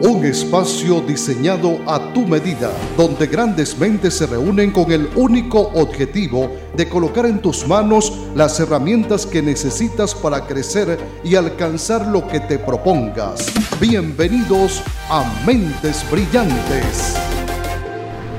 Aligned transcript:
Un 0.00 0.24
espacio 0.24 1.00
diseñado 1.00 1.80
a 1.84 2.12
tu 2.12 2.24
medida, 2.24 2.70
donde 2.96 3.26
grandes 3.26 3.76
mentes 3.76 4.14
se 4.14 4.26
reúnen 4.26 4.70
con 4.70 4.92
el 4.92 5.10
único 5.16 5.72
objetivo 5.74 6.52
de 6.76 6.88
colocar 6.88 7.26
en 7.26 7.42
tus 7.42 7.66
manos 7.66 8.12
las 8.36 8.60
herramientas 8.60 9.26
que 9.26 9.42
necesitas 9.42 10.14
para 10.14 10.42
crecer 10.42 11.00
y 11.24 11.34
alcanzar 11.34 12.06
lo 12.06 12.28
que 12.28 12.38
te 12.38 12.60
propongas. 12.60 13.52
Bienvenidos 13.80 14.84
a 15.10 15.24
Mentes 15.44 16.08
Brillantes. 16.08 17.16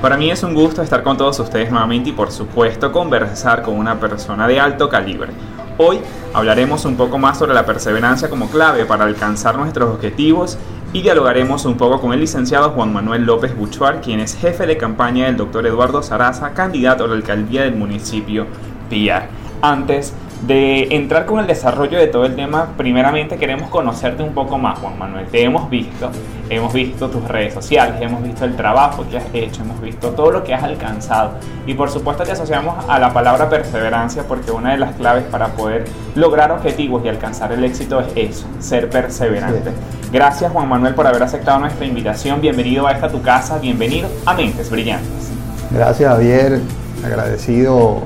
Para 0.00 0.16
mí 0.16 0.30
es 0.30 0.42
un 0.42 0.54
gusto 0.54 0.80
estar 0.80 1.02
con 1.02 1.18
todos 1.18 1.38
ustedes 1.40 1.70
nuevamente 1.70 2.08
y 2.08 2.12
por 2.12 2.32
supuesto 2.32 2.90
conversar 2.90 3.60
con 3.60 3.76
una 3.76 4.00
persona 4.00 4.48
de 4.48 4.58
alto 4.58 4.88
calibre. 4.88 5.30
Hoy 5.76 5.98
hablaremos 6.34 6.84
un 6.84 6.96
poco 6.96 7.18
más 7.18 7.38
sobre 7.38 7.54
la 7.54 7.64
perseverancia 7.64 8.28
como 8.28 8.48
clave 8.50 8.84
para 8.84 9.04
alcanzar 9.04 9.56
nuestros 9.56 9.94
objetivos 9.94 10.58
y 10.92 11.02
dialogaremos 11.02 11.64
un 11.66 11.76
poco 11.76 12.00
con 12.00 12.12
el 12.12 12.20
licenciado 12.20 12.70
Juan 12.70 12.92
Manuel 12.92 13.24
López 13.24 13.56
Buchuar, 13.56 14.00
quien 14.00 14.18
es 14.18 14.36
jefe 14.36 14.66
de 14.66 14.76
campaña 14.76 15.26
del 15.26 15.36
doctor 15.36 15.66
Eduardo 15.66 16.02
Saraza, 16.02 16.52
candidato 16.52 17.04
a 17.04 17.08
la 17.08 17.14
alcaldía 17.14 17.62
del 17.62 17.76
municipio 17.76 18.46
Piar. 18.88 19.28
Antes 19.62 20.12
de 20.42 20.94
entrar 20.94 21.26
con 21.26 21.38
el 21.38 21.46
desarrollo 21.46 21.98
de 21.98 22.06
todo 22.06 22.24
el 22.24 22.34
tema, 22.34 22.70
primeramente 22.76 23.36
queremos 23.36 23.68
conocerte 23.68 24.22
un 24.22 24.32
poco 24.32 24.56
más, 24.56 24.78
Juan 24.78 24.98
Manuel. 24.98 25.26
Te 25.26 25.42
hemos 25.42 25.68
visto, 25.68 26.10
hemos 26.48 26.72
visto 26.72 27.10
tus 27.10 27.26
redes 27.28 27.52
sociales, 27.52 28.00
hemos 28.00 28.22
visto 28.22 28.44
el 28.44 28.56
trabajo 28.56 29.04
que 29.10 29.18
has 29.18 29.26
hecho, 29.34 29.62
hemos 29.62 29.80
visto 29.80 30.10
todo 30.10 30.30
lo 30.30 30.42
que 30.42 30.54
has 30.54 30.62
alcanzado. 30.62 31.32
Y 31.66 31.74
por 31.74 31.90
supuesto 31.90 32.24
te 32.24 32.32
asociamos 32.32 32.84
a 32.88 32.98
la 32.98 33.12
palabra 33.12 33.50
perseverancia 33.50 34.22
porque 34.26 34.50
una 34.50 34.72
de 34.72 34.78
las 34.78 34.94
claves 34.94 35.24
para 35.24 35.48
poder 35.48 35.84
lograr 36.14 36.50
objetivos 36.52 37.04
y 37.04 37.08
alcanzar 37.08 37.52
el 37.52 37.62
éxito 37.62 38.00
es 38.00 38.08
eso, 38.16 38.46
ser 38.60 38.88
perseverante. 38.88 39.72
Gracias 40.10 40.50
Juan 40.52 40.68
Manuel 40.68 40.94
por 40.94 41.06
haber 41.06 41.22
aceptado 41.22 41.58
nuestra 41.58 41.84
invitación. 41.84 42.40
Bienvenido 42.40 42.86
a 42.86 42.92
esta 42.92 43.10
tu 43.10 43.20
casa, 43.20 43.58
bienvenido 43.58 44.08
a 44.24 44.34
Mentes 44.34 44.70
Brillantes. 44.70 45.30
Gracias 45.70 46.10
Javier, 46.10 46.60
agradecido 47.04 47.98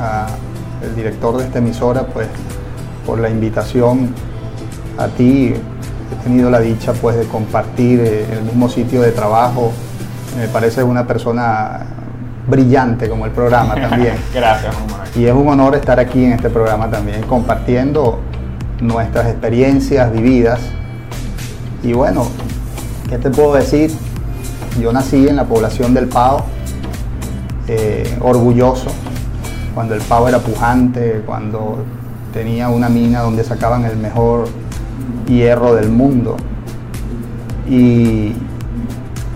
a 0.00 0.26
el 0.82 0.94
director 0.94 1.36
de 1.36 1.44
esta 1.44 1.58
emisora, 1.58 2.06
pues 2.06 2.28
por 3.04 3.20
la 3.20 3.30
invitación 3.30 4.14
a 4.98 5.08
ti. 5.08 5.54
He 5.54 6.22
tenido 6.22 6.50
la 6.50 6.60
dicha 6.60 6.92
pues 6.92 7.16
de 7.16 7.24
compartir 7.26 8.00
eh, 8.00 8.26
el 8.32 8.42
mismo 8.42 8.68
sitio 8.68 9.00
de 9.02 9.12
trabajo. 9.12 9.72
Me 10.36 10.48
parece 10.48 10.82
una 10.82 11.06
persona 11.06 11.86
brillante 12.46 13.08
como 13.08 13.26
el 13.26 13.32
programa 13.32 13.74
también. 13.88 14.14
Gracias, 14.32 14.74
Y 15.16 15.24
es 15.24 15.32
un 15.32 15.48
honor 15.48 15.74
estar 15.74 15.98
aquí 15.98 16.24
en 16.24 16.32
este 16.32 16.50
programa 16.50 16.90
también, 16.90 17.22
compartiendo 17.22 18.20
nuestras 18.80 19.26
experiencias 19.26 20.12
vividas. 20.12 20.60
Y 21.82 21.92
bueno, 21.92 22.26
¿qué 23.08 23.18
te 23.18 23.30
puedo 23.30 23.54
decir? 23.54 23.90
Yo 24.80 24.92
nací 24.92 25.28
en 25.28 25.36
la 25.36 25.44
población 25.44 25.94
del 25.94 26.06
Pao, 26.06 26.44
eh, 27.66 28.16
orgulloso 28.20 28.90
cuando 29.76 29.94
el 29.94 30.00
pavo 30.00 30.26
era 30.26 30.38
pujante, 30.38 31.22
cuando 31.26 31.76
tenía 32.32 32.70
una 32.70 32.88
mina 32.88 33.20
donde 33.20 33.44
sacaban 33.44 33.84
el 33.84 33.98
mejor 33.98 34.48
hierro 35.28 35.74
del 35.74 35.90
mundo. 35.90 36.38
Y 37.68 38.32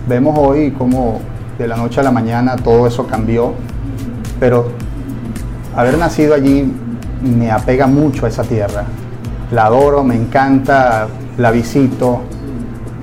vemos 0.08 0.38
hoy 0.38 0.70
cómo 0.70 1.20
de 1.58 1.68
la 1.68 1.76
noche 1.76 2.00
a 2.00 2.04
la 2.04 2.10
mañana 2.10 2.56
todo 2.56 2.86
eso 2.86 3.06
cambió, 3.06 3.52
pero 4.40 4.68
haber 5.76 5.98
nacido 5.98 6.32
allí 6.32 6.72
me 7.20 7.50
apega 7.50 7.86
mucho 7.86 8.24
a 8.24 8.30
esa 8.30 8.42
tierra. 8.42 8.84
La 9.52 9.66
adoro, 9.66 10.02
me 10.04 10.14
encanta, 10.14 11.06
la 11.36 11.50
visito 11.50 12.22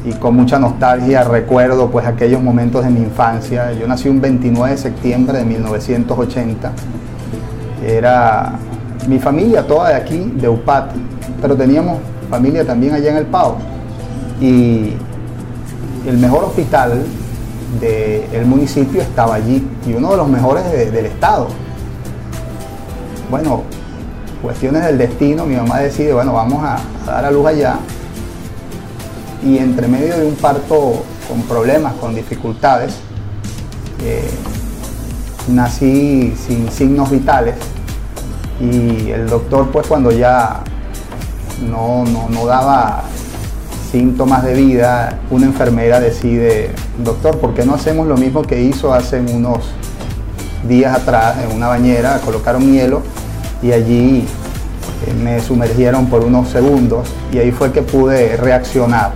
y 0.03 0.13
con 0.13 0.35
mucha 0.35 0.57
nostalgia 0.57 1.23
recuerdo 1.23 1.91
pues 1.91 2.07
aquellos 2.07 2.41
momentos 2.41 2.83
de 2.83 2.89
mi 2.89 3.01
infancia. 3.01 3.73
Yo 3.73 3.87
nací 3.87 4.09
un 4.09 4.21
29 4.21 4.71
de 4.71 4.77
septiembre 4.77 5.37
de 5.37 5.45
1980 5.45 6.71
era 7.85 8.53
mi 9.07 9.19
familia 9.19 9.65
toda 9.65 9.89
de 9.89 9.95
aquí, 9.95 10.31
de 10.35 10.49
Upat, 10.49 10.91
pero 11.41 11.55
teníamos 11.55 11.99
familia 12.29 12.65
también 12.65 12.93
allá 12.93 13.11
en 13.11 13.17
el 13.17 13.25
Pau. 13.25 13.55
Y 14.41 14.93
el 16.07 16.17
mejor 16.17 16.45
hospital 16.45 17.03
del 17.79 18.45
municipio 18.45 19.01
estaba 19.01 19.35
allí 19.35 19.67
y 19.85 19.93
uno 19.93 20.11
de 20.11 20.17
los 20.17 20.27
mejores 20.27 20.63
del 20.91 21.05
estado. 21.05 21.47
Bueno, 23.29 23.63
cuestiones 24.41 24.85
del 24.85 24.97
destino, 24.97 25.45
mi 25.45 25.55
mamá 25.55 25.79
decide, 25.79 26.13
bueno, 26.13 26.33
vamos 26.33 26.63
a, 26.63 26.79
dar 27.05 27.25
a 27.25 27.31
luz 27.31 27.45
allá. 27.45 27.77
Y 29.43 29.57
entre 29.57 29.87
medio 29.87 30.17
de 30.17 30.25
un 30.25 30.35
parto 30.35 31.03
con 31.27 31.41
problemas, 31.43 31.93
con 31.95 32.15
dificultades, 32.15 32.95
eh, 34.03 34.29
nací 35.47 36.33
sin 36.45 36.71
signos 36.71 37.09
vitales 37.09 37.55
y 38.59 39.11
el 39.11 39.29
doctor 39.29 39.69
pues 39.71 39.87
cuando 39.87 40.11
ya 40.11 40.61
no, 41.69 42.05
daba 42.45 43.03
síntomas 43.91 44.43
de 44.43 44.53
vida, 44.53 45.19
una 45.29 45.45
enfermera 45.45 45.99
decide, 45.99 46.71
doctor, 47.03 47.39
¿por 47.39 47.53
qué 47.53 47.65
no 47.65 47.75
hacemos 47.75 48.07
lo 48.07 48.17
mismo 48.17 48.41
que 48.41 48.61
hizo 48.61 48.93
hace 48.93 49.19
unos 49.19 49.59
días 50.67 50.95
atrás 50.95 51.37
en 51.43 51.55
una 51.55 51.67
bañera? 51.67 52.19
Colocaron 52.23 52.71
hielo 52.71 53.01
y 53.61 53.71
allí 53.71 54.25
eh, 55.05 55.13
me 55.23 55.39
sumergieron 55.39 56.07
por 56.07 56.23
unos 56.23 56.49
segundos 56.49 57.07
y 57.31 57.39
ahí 57.39 57.51
fue 57.51 57.71
que 57.71 57.81
pude 57.81 58.37
reaccionar. 58.37 59.11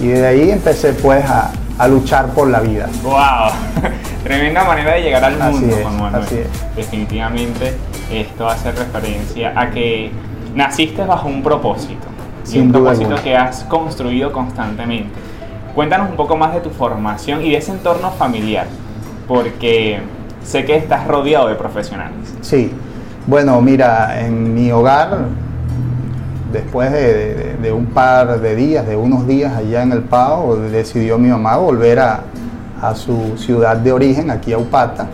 Y 0.00 0.08
de 0.08 0.26
ahí 0.26 0.50
empecé 0.50 0.92
pues 0.92 1.24
a, 1.24 1.52
a 1.78 1.88
luchar 1.88 2.28
por 2.28 2.48
la 2.48 2.60
vida. 2.60 2.88
¡Wow! 3.02 3.50
Tremenda 4.24 4.64
manera 4.64 4.94
de 4.94 5.02
llegar 5.02 5.22
al 5.22 5.38
mundo, 5.52 5.76
Juan 5.82 6.00
Manuel. 6.00 6.24
Definitivamente 6.74 7.74
esto 8.10 8.48
hace 8.48 8.72
referencia 8.72 9.52
a 9.54 9.70
que 9.70 10.10
naciste 10.54 11.04
bajo 11.04 11.28
un 11.28 11.42
propósito. 11.42 12.06
y 12.50 12.58
un 12.58 12.72
propósito 12.72 13.16
que 13.22 13.36
has 13.36 13.64
construido 13.64 14.32
constantemente. 14.32 15.10
Cuéntanos 15.74 16.08
un 16.08 16.16
poco 16.16 16.38
más 16.38 16.54
de 16.54 16.60
tu 16.60 16.70
formación 16.70 17.44
y 17.44 17.50
de 17.50 17.58
ese 17.58 17.72
entorno 17.72 18.12
familiar, 18.12 18.66
porque 19.28 20.00
sé 20.42 20.64
que 20.64 20.76
estás 20.76 21.06
rodeado 21.06 21.48
de 21.48 21.56
profesionales. 21.56 22.34
Sí, 22.40 22.72
bueno, 23.26 23.60
mira, 23.60 24.24
en 24.24 24.54
mi 24.54 24.72
hogar, 24.72 25.26
después 26.50 26.92
de, 26.92 27.72
un 27.72 27.86
par 27.86 28.40
de 28.40 28.56
días, 28.56 28.86
de 28.86 28.96
unos 28.96 29.26
días 29.26 29.54
allá 29.54 29.82
en 29.82 29.92
el 29.92 30.00
Pau, 30.02 30.56
decidió 30.56 31.18
mi 31.18 31.28
mamá 31.28 31.56
volver 31.56 31.98
a, 31.98 32.24
a 32.80 32.94
su 32.94 33.36
ciudad 33.36 33.76
de 33.76 33.92
origen, 33.92 34.30
aquí 34.30 34.52
a 34.52 34.58
Upata, 34.58 35.08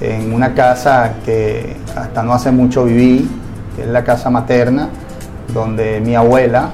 en 0.00 0.32
una 0.32 0.54
casa 0.54 1.14
que 1.24 1.76
hasta 1.96 2.22
no 2.22 2.32
hace 2.32 2.50
mucho 2.50 2.84
viví, 2.84 3.28
que 3.74 3.82
es 3.82 3.88
la 3.88 4.04
casa 4.04 4.30
materna, 4.30 4.88
donde 5.52 6.00
mi 6.00 6.14
abuela, 6.14 6.70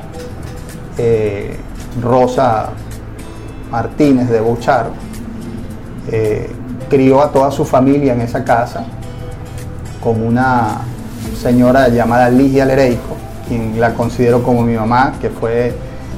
eh, 0.98 1.56
Rosa 2.02 2.70
Martínez 3.70 4.28
de 4.28 4.40
Bouchard, 4.40 4.88
eh, 6.10 6.50
crió 6.88 7.22
a 7.22 7.32
toda 7.32 7.50
su 7.50 7.64
familia 7.64 8.12
en 8.12 8.20
esa 8.20 8.44
casa 8.44 8.84
con 10.02 10.22
una 10.22 10.78
señora 11.40 11.88
llamada 11.88 12.28
Ligia 12.28 12.66
Lereico, 12.66 13.16
quien 13.48 13.80
la 13.80 13.94
considero 13.94 14.42
como 14.42 14.62
mi 14.62 14.74
mamá, 14.74 15.14
que 15.20 15.30
fue 15.30 15.74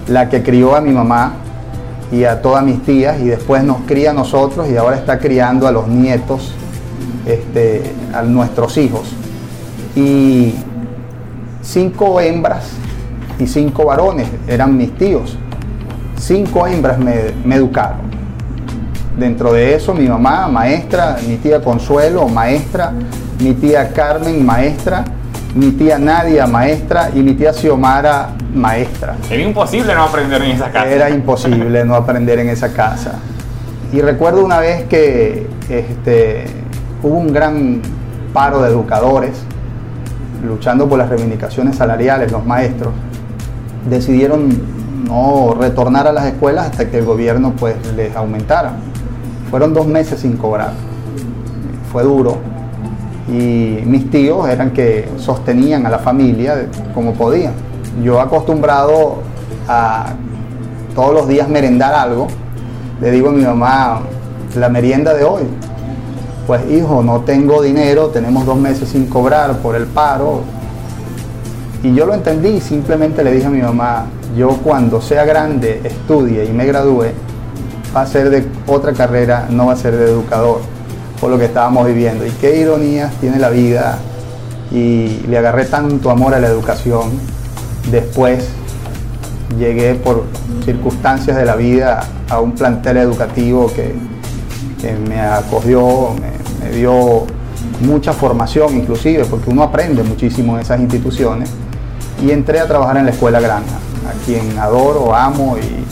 la 0.09 0.29
que 0.29 0.43
crió 0.43 0.75
a 0.75 0.81
mi 0.81 0.91
mamá 0.91 1.35
y 2.13 2.25
a 2.25 2.41
todas 2.41 2.65
mis 2.65 2.83
tías 2.83 3.21
y 3.21 3.27
después 3.27 3.65
nos 3.65 3.79
cría 3.87 4.11
a 4.11 4.13
nosotros 4.15 4.69
y 4.69 4.77
ahora 4.77 4.97
está 4.97 5.19
criando 5.19 5.67
a 5.67 5.73
los 5.73 5.89
nietos, 5.89 6.53
este, 7.27 7.83
a 8.13 8.23
nuestros 8.23 8.77
hijos. 8.79 9.13
Y 9.95 10.55
cinco 11.63 12.21
hembras 12.21 12.69
y 13.39 13.47
cinco 13.47 13.87
varones 13.87 14.29
eran 14.47 14.77
mis 14.77 14.97
tíos. 14.97 15.37
Cinco 16.17 16.67
hembras 16.67 16.99
me, 16.99 17.33
me 17.45 17.57
educaron. 17.57 18.07
Dentro 19.19 19.53
de 19.53 19.75
eso 19.75 19.95
mi 19.95 20.07
mamá, 20.09 20.47
maestra, 20.49 21.17
mi 21.27 21.37
tía 21.37 21.61
Consuelo, 21.61 22.29
maestra, 22.29 22.93
mi 23.41 23.55
tía 23.55 23.93
Carmen, 23.93 24.45
maestra, 24.45 25.05
mi 25.57 25.71
tía 25.71 25.99
Nadia, 25.99 26.47
maestra, 26.47 27.11
y 27.15 27.21
mi 27.21 27.33
tía 27.33 27.53
Xiomara, 27.53 28.29
maestra. 28.55 29.17
Era 29.31 29.43
imposible 29.43 29.95
no 29.95 30.03
aprender 30.03 30.43
en 30.43 30.51
esa 30.51 30.71
casa. 30.71 30.87
Era 30.87 31.11
imposible 31.11 31.85
no 31.85 31.95
aprender 31.95 32.39
en 32.39 32.49
esa 32.51 32.73
casa. 32.75 33.13
Y 33.91 34.03
recuerdo 34.03 34.45
una 34.45 34.59
vez 34.59 34.85
que 34.85 35.47
este, 35.71 36.45
hubo 37.03 37.17
un 37.17 37.33
gran 37.33 37.81
paro 38.35 38.61
de 38.61 38.69
educadores 38.69 39.33
luchando 40.47 40.87
por 40.89 40.99
las 40.99 41.09
reivindicaciones 41.09 41.77
salariales, 41.77 42.31
los 42.31 42.45
maestros, 42.45 42.93
decidieron 43.89 44.51
no 45.09 45.57
retornar 45.59 46.07
a 46.07 46.13
las 46.13 46.27
escuelas 46.27 46.67
hasta 46.67 46.91
que 46.91 46.99
el 46.99 47.07
gobierno 47.07 47.55
pues 47.59 47.77
les 47.97 48.15
aumentara. 48.15 48.73
Fueron 49.51 49.73
dos 49.73 49.87
meses 49.87 50.21
sin 50.21 50.37
cobrar. 50.37 50.73
Fue 51.93 52.03
duro, 52.03 52.37
y 53.29 53.83
mis 53.85 54.11
tíos 54.11 54.49
eran 54.49 54.71
que 54.71 55.09
sostenían 55.19 55.87
a 55.87 55.91
la 55.91 55.99
familia 55.99 56.69
como 56.95 57.13
podían. 57.15 57.53
Yo 58.03 58.21
acostumbrado 58.21 59.19
a 59.69 60.15
todos 60.95 61.15
los 61.15 61.29
días 61.29 61.49
merendar 61.49 61.95
algo, 61.95 62.29
le 63.01 63.11
digo 63.11 63.31
a 63.31 63.33
mi 63.33 63.43
mamá, 63.43 64.01
la 64.55 64.69
merienda 64.69 65.13
de 65.15 65.25
hoy, 65.25 65.43
pues 66.47 66.63
hijo, 66.71 67.03
no 67.03 67.21
tengo 67.23 67.63
dinero, 67.63 68.09
tenemos 68.09 68.47
dos 68.47 68.57
meses 68.57 68.89
sin 68.89 69.07
cobrar 69.07 69.59
por 69.59 69.75
el 69.75 69.87
paro. 69.87 70.43
Y 71.83 71.95
yo 71.95 72.07
lo 72.07 72.15
entendí, 72.15 72.61
simplemente 72.61 73.23
le 73.23 73.33
dije 73.33 73.47
a 73.47 73.51
mi 73.51 73.61
mamá, 73.61 74.07
yo 74.37 74.51
cuando 74.63 75.01
sea 75.01 75.25
grande, 75.25 75.81
estudie 75.85 76.45
y 76.45 76.53
me 76.53 76.65
gradúe, 76.67 77.07
va 77.95 78.03
a 78.03 78.07
ser 78.07 78.31
de 78.31 78.47
otra 78.67 78.93
carrera, 78.93 79.47
no 79.51 79.67
va 79.67 79.73
a 79.73 79.77
ser 79.77 79.97
de 79.97 80.05
educador, 80.05 80.61
por 81.21 81.31
lo 81.31 81.39
que 81.39 81.47
estábamos 81.47 81.87
viviendo. 81.87 82.27
Y 82.27 82.31
qué 82.31 82.57
ironías 82.59 83.13
tiene 83.21 83.39
la 83.39 83.51
vida. 83.51 83.99
Y 84.71 85.21
le 85.29 85.39
agarré 85.39 85.65
tanto 85.65 86.11
amor 86.11 86.35
a 86.35 86.41
la 86.41 86.49
educación. 86.49 87.11
Después 87.91 88.49
llegué 89.59 89.95
por 89.95 90.25
circunstancias 90.65 91.37
de 91.37 91.45
la 91.45 91.57
vida 91.57 92.05
a 92.29 92.41
un 92.41 92.53
plantel 92.53 92.97
educativo 92.99 93.71
que, 93.75 93.95
me 95.09 95.21
acogió, 95.21 96.11
me, 96.61 96.71
dio 96.71 97.25
mucha 97.81 98.13
formación 98.13 98.77
inclusive, 98.77 99.25
porque 99.25 99.51
uno 99.51 99.65
aprende 99.65 100.03
muchísimo 100.05 100.55
en 100.55 100.63
esas 100.63 100.81
instituciones. 100.81 101.51
Y 102.25 102.31
entré 102.31 102.61
a 102.61 102.67
trabajar 102.67 102.97
en 102.97 103.07
la 103.07 103.11
Escuela 103.11 103.41
Granja, 103.41 103.77
a 104.09 104.25
quien 104.25 104.59
adoro, 104.59 105.15
amo 105.15 105.57
y, 105.59 105.85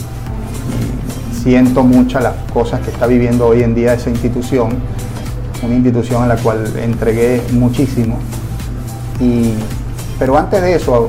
siento 1.45 1.83
muchas 1.83 2.23
las 2.23 2.33
cosas 2.51 2.79
que 2.79 2.89
está 2.89 3.05
viviendo 3.05 3.45
hoy 3.45 3.61
en 3.61 3.75
día 3.75 3.93
esa 3.93 4.09
institución, 4.09 4.69
una 5.65 5.75
institución 5.75 6.23
en 6.23 6.29
la 6.29 6.37
cual 6.37 6.71
entregué 6.77 7.41
muchísimo. 7.51 8.17
Y, 9.19 9.53
pero 10.19 10.37
antes 10.37 10.61
de 10.61 10.75
eso, 10.75 11.07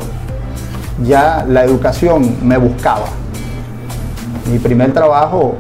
ya 1.04 1.44
la 1.48 1.64
educación 1.64 2.36
me 2.42 2.56
buscaba. 2.56 3.06
Mi 4.50 4.58
primer 4.58 4.92
trabajo, 4.92 5.56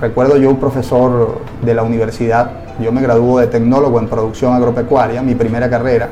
recuerdo 0.00 0.36
yo 0.36 0.50
un 0.50 0.56
profesor 0.56 1.40
de 1.62 1.74
la 1.74 1.82
universidad, 1.82 2.50
yo 2.80 2.90
me 2.90 3.02
graduó 3.02 3.38
de 3.38 3.46
tecnólogo 3.46 3.98
en 3.98 4.08
producción 4.08 4.52
agropecuaria, 4.54 5.22
mi 5.22 5.34
primera 5.34 5.70
carrera, 5.70 6.10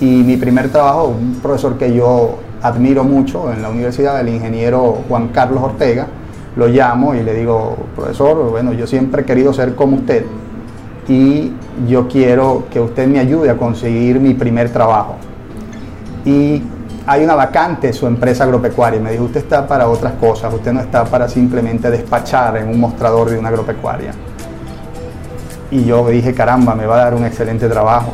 y 0.00 0.22
mi 0.22 0.36
primer 0.36 0.70
trabajo, 0.70 1.04
un 1.08 1.40
profesor 1.42 1.76
que 1.76 1.94
yo 1.94 2.38
admiro 2.62 3.04
mucho 3.04 3.52
en 3.52 3.62
la 3.62 3.68
universidad, 3.68 4.20
el 4.20 4.28
ingeniero 4.28 4.98
Juan 5.08 5.28
Carlos 5.28 5.62
Ortega, 5.62 6.06
lo 6.56 6.68
llamo 6.68 7.14
y 7.14 7.22
le 7.22 7.34
digo, 7.34 7.76
profesor, 7.94 8.50
bueno, 8.50 8.72
yo 8.72 8.86
siempre 8.86 9.22
he 9.22 9.24
querido 9.24 9.52
ser 9.52 9.74
como 9.74 9.96
usted 9.96 10.24
y 11.08 11.52
yo 11.86 12.08
quiero 12.08 12.64
que 12.70 12.80
usted 12.80 13.06
me 13.06 13.18
ayude 13.18 13.50
a 13.50 13.56
conseguir 13.56 14.20
mi 14.20 14.34
primer 14.34 14.70
trabajo. 14.70 15.16
Y 16.24 16.62
hay 17.06 17.24
una 17.24 17.34
vacante 17.34 17.88
en 17.88 17.94
su 17.94 18.06
empresa 18.06 18.44
agropecuaria. 18.44 19.00
Me 19.00 19.12
dijo, 19.12 19.24
usted 19.24 19.40
está 19.40 19.66
para 19.66 19.88
otras 19.88 20.14
cosas, 20.14 20.52
usted 20.52 20.72
no 20.72 20.80
está 20.80 21.04
para 21.04 21.28
simplemente 21.28 21.90
despachar 21.90 22.56
en 22.56 22.68
un 22.68 22.80
mostrador 22.80 23.30
de 23.30 23.38
una 23.38 23.48
agropecuaria. 23.48 24.12
Y 25.70 25.84
yo 25.84 26.08
dije, 26.08 26.32
caramba, 26.32 26.74
me 26.74 26.86
va 26.86 26.96
a 26.96 27.04
dar 27.04 27.14
un 27.14 27.24
excelente 27.24 27.68
trabajo. 27.68 28.12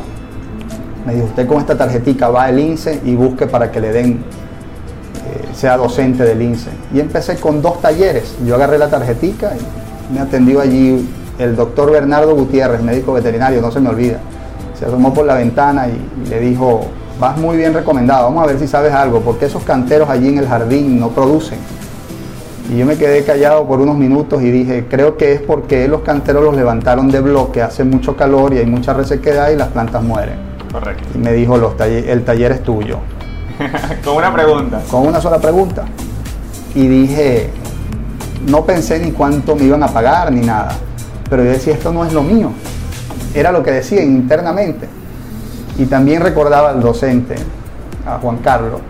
Me 1.05 1.15
dijo, 1.15 1.27
usted 1.27 1.47
con 1.47 1.59
esta 1.59 1.77
tarjetita 1.77 2.29
va 2.29 2.43
al 2.43 2.59
INSE 2.59 3.01
y 3.05 3.15
busque 3.15 3.47
para 3.47 3.71
que 3.71 3.79
le 3.79 3.91
den, 3.91 4.11
eh, 4.13 5.49
sea 5.53 5.77
docente 5.77 6.23
del 6.23 6.41
INSE. 6.41 6.69
Y 6.93 6.99
empecé 6.99 7.37
con 7.37 7.61
dos 7.61 7.81
talleres. 7.81 8.35
Yo 8.45 8.55
agarré 8.55 8.77
la 8.77 8.89
tarjetita 8.89 9.53
y 9.55 10.13
me 10.13 10.19
atendió 10.19 10.59
allí 10.59 11.07
el 11.41 11.55
doctor 11.55 11.91
Bernardo 11.91 12.35
Gutiérrez, 12.35 12.81
médico 12.81 13.13
veterinario, 13.13 13.61
no 13.61 13.71
se 13.71 13.79
me 13.79 13.89
olvida. 13.89 14.19
Se 14.77 14.85
asomó 14.85 15.13
por 15.13 15.25
la 15.25 15.35
ventana 15.35 15.87
y 15.87 16.29
le 16.29 16.39
dijo, 16.39 16.81
vas 17.19 17.37
muy 17.37 17.57
bien 17.57 17.73
recomendado, 17.73 18.25
vamos 18.25 18.43
a 18.43 18.47
ver 18.47 18.59
si 18.59 18.67
sabes 18.67 18.93
algo, 18.93 19.21
porque 19.21 19.45
esos 19.45 19.63
canteros 19.63 20.09
allí 20.09 20.29
en 20.29 20.37
el 20.39 20.47
jardín 20.47 20.99
no 20.99 21.09
producen. 21.09 21.59
Y 22.71 22.77
yo 22.77 22.85
me 22.85 22.95
quedé 22.95 23.23
callado 23.23 23.67
por 23.67 23.81
unos 23.81 23.97
minutos 23.97 24.41
y 24.41 24.49
dije, 24.49 24.85
creo 24.89 25.17
que 25.17 25.33
es 25.33 25.41
porque 25.41 25.87
los 25.87 26.01
canteros 26.01 26.43
los 26.43 26.55
levantaron 26.55 27.09
de 27.09 27.19
bloque, 27.19 27.61
hace 27.61 27.83
mucho 27.83 28.15
calor 28.15 28.53
y 28.53 28.59
hay 28.59 28.65
mucha 28.65 28.93
resequedad 28.93 29.49
y 29.49 29.55
las 29.55 29.67
plantas 29.69 30.01
mueren. 30.03 30.35
Correcto. 30.71 31.03
Y 31.13 31.17
me 31.17 31.33
dijo, 31.33 31.57
los 31.57 31.73
el 31.79 32.23
taller 32.23 32.53
es 32.53 32.63
tuyo. 32.63 32.99
Con 34.03 34.15
una 34.15 34.33
pregunta. 34.33 34.81
Con 34.89 35.07
una 35.07 35.19
sola 35.19 35.39
pregunta. 35.39 35.83
Y 36.73 36.87
dije, 36.87 37.49
no 38.47 38.63
pensé 38.65 38.99
ni 38.99 39.11
cuánto 39.11 39.55
me 39.55 39.65
iban 39.65 39.83
a 39.83 39.87
pagar 39.87 40.31
ni 40.31 40.41
nada. 40.41 40.71
Pero 41.31 41.45
yo 41.45 41.51
decía, 41.51 41.73
esto 41.73 41.93
no 41.93 42.03
es 42.03 42.11
lo 42.11 42.23
mío. 42.23 42.51
Era 43.33 43.53
lo 43.53 43.63
que 43.63 43.71
decía 43.71 44.03
internamente. 44.03 44.89
Y 45.77 45.85
también 45.85 46.21
recordaba 46.21 46.71
al 46.71 46.81
docente, 46.81 47.35
a 48.05 48.17
Juan 48.17 48.39
Carlos, 48.39 48.81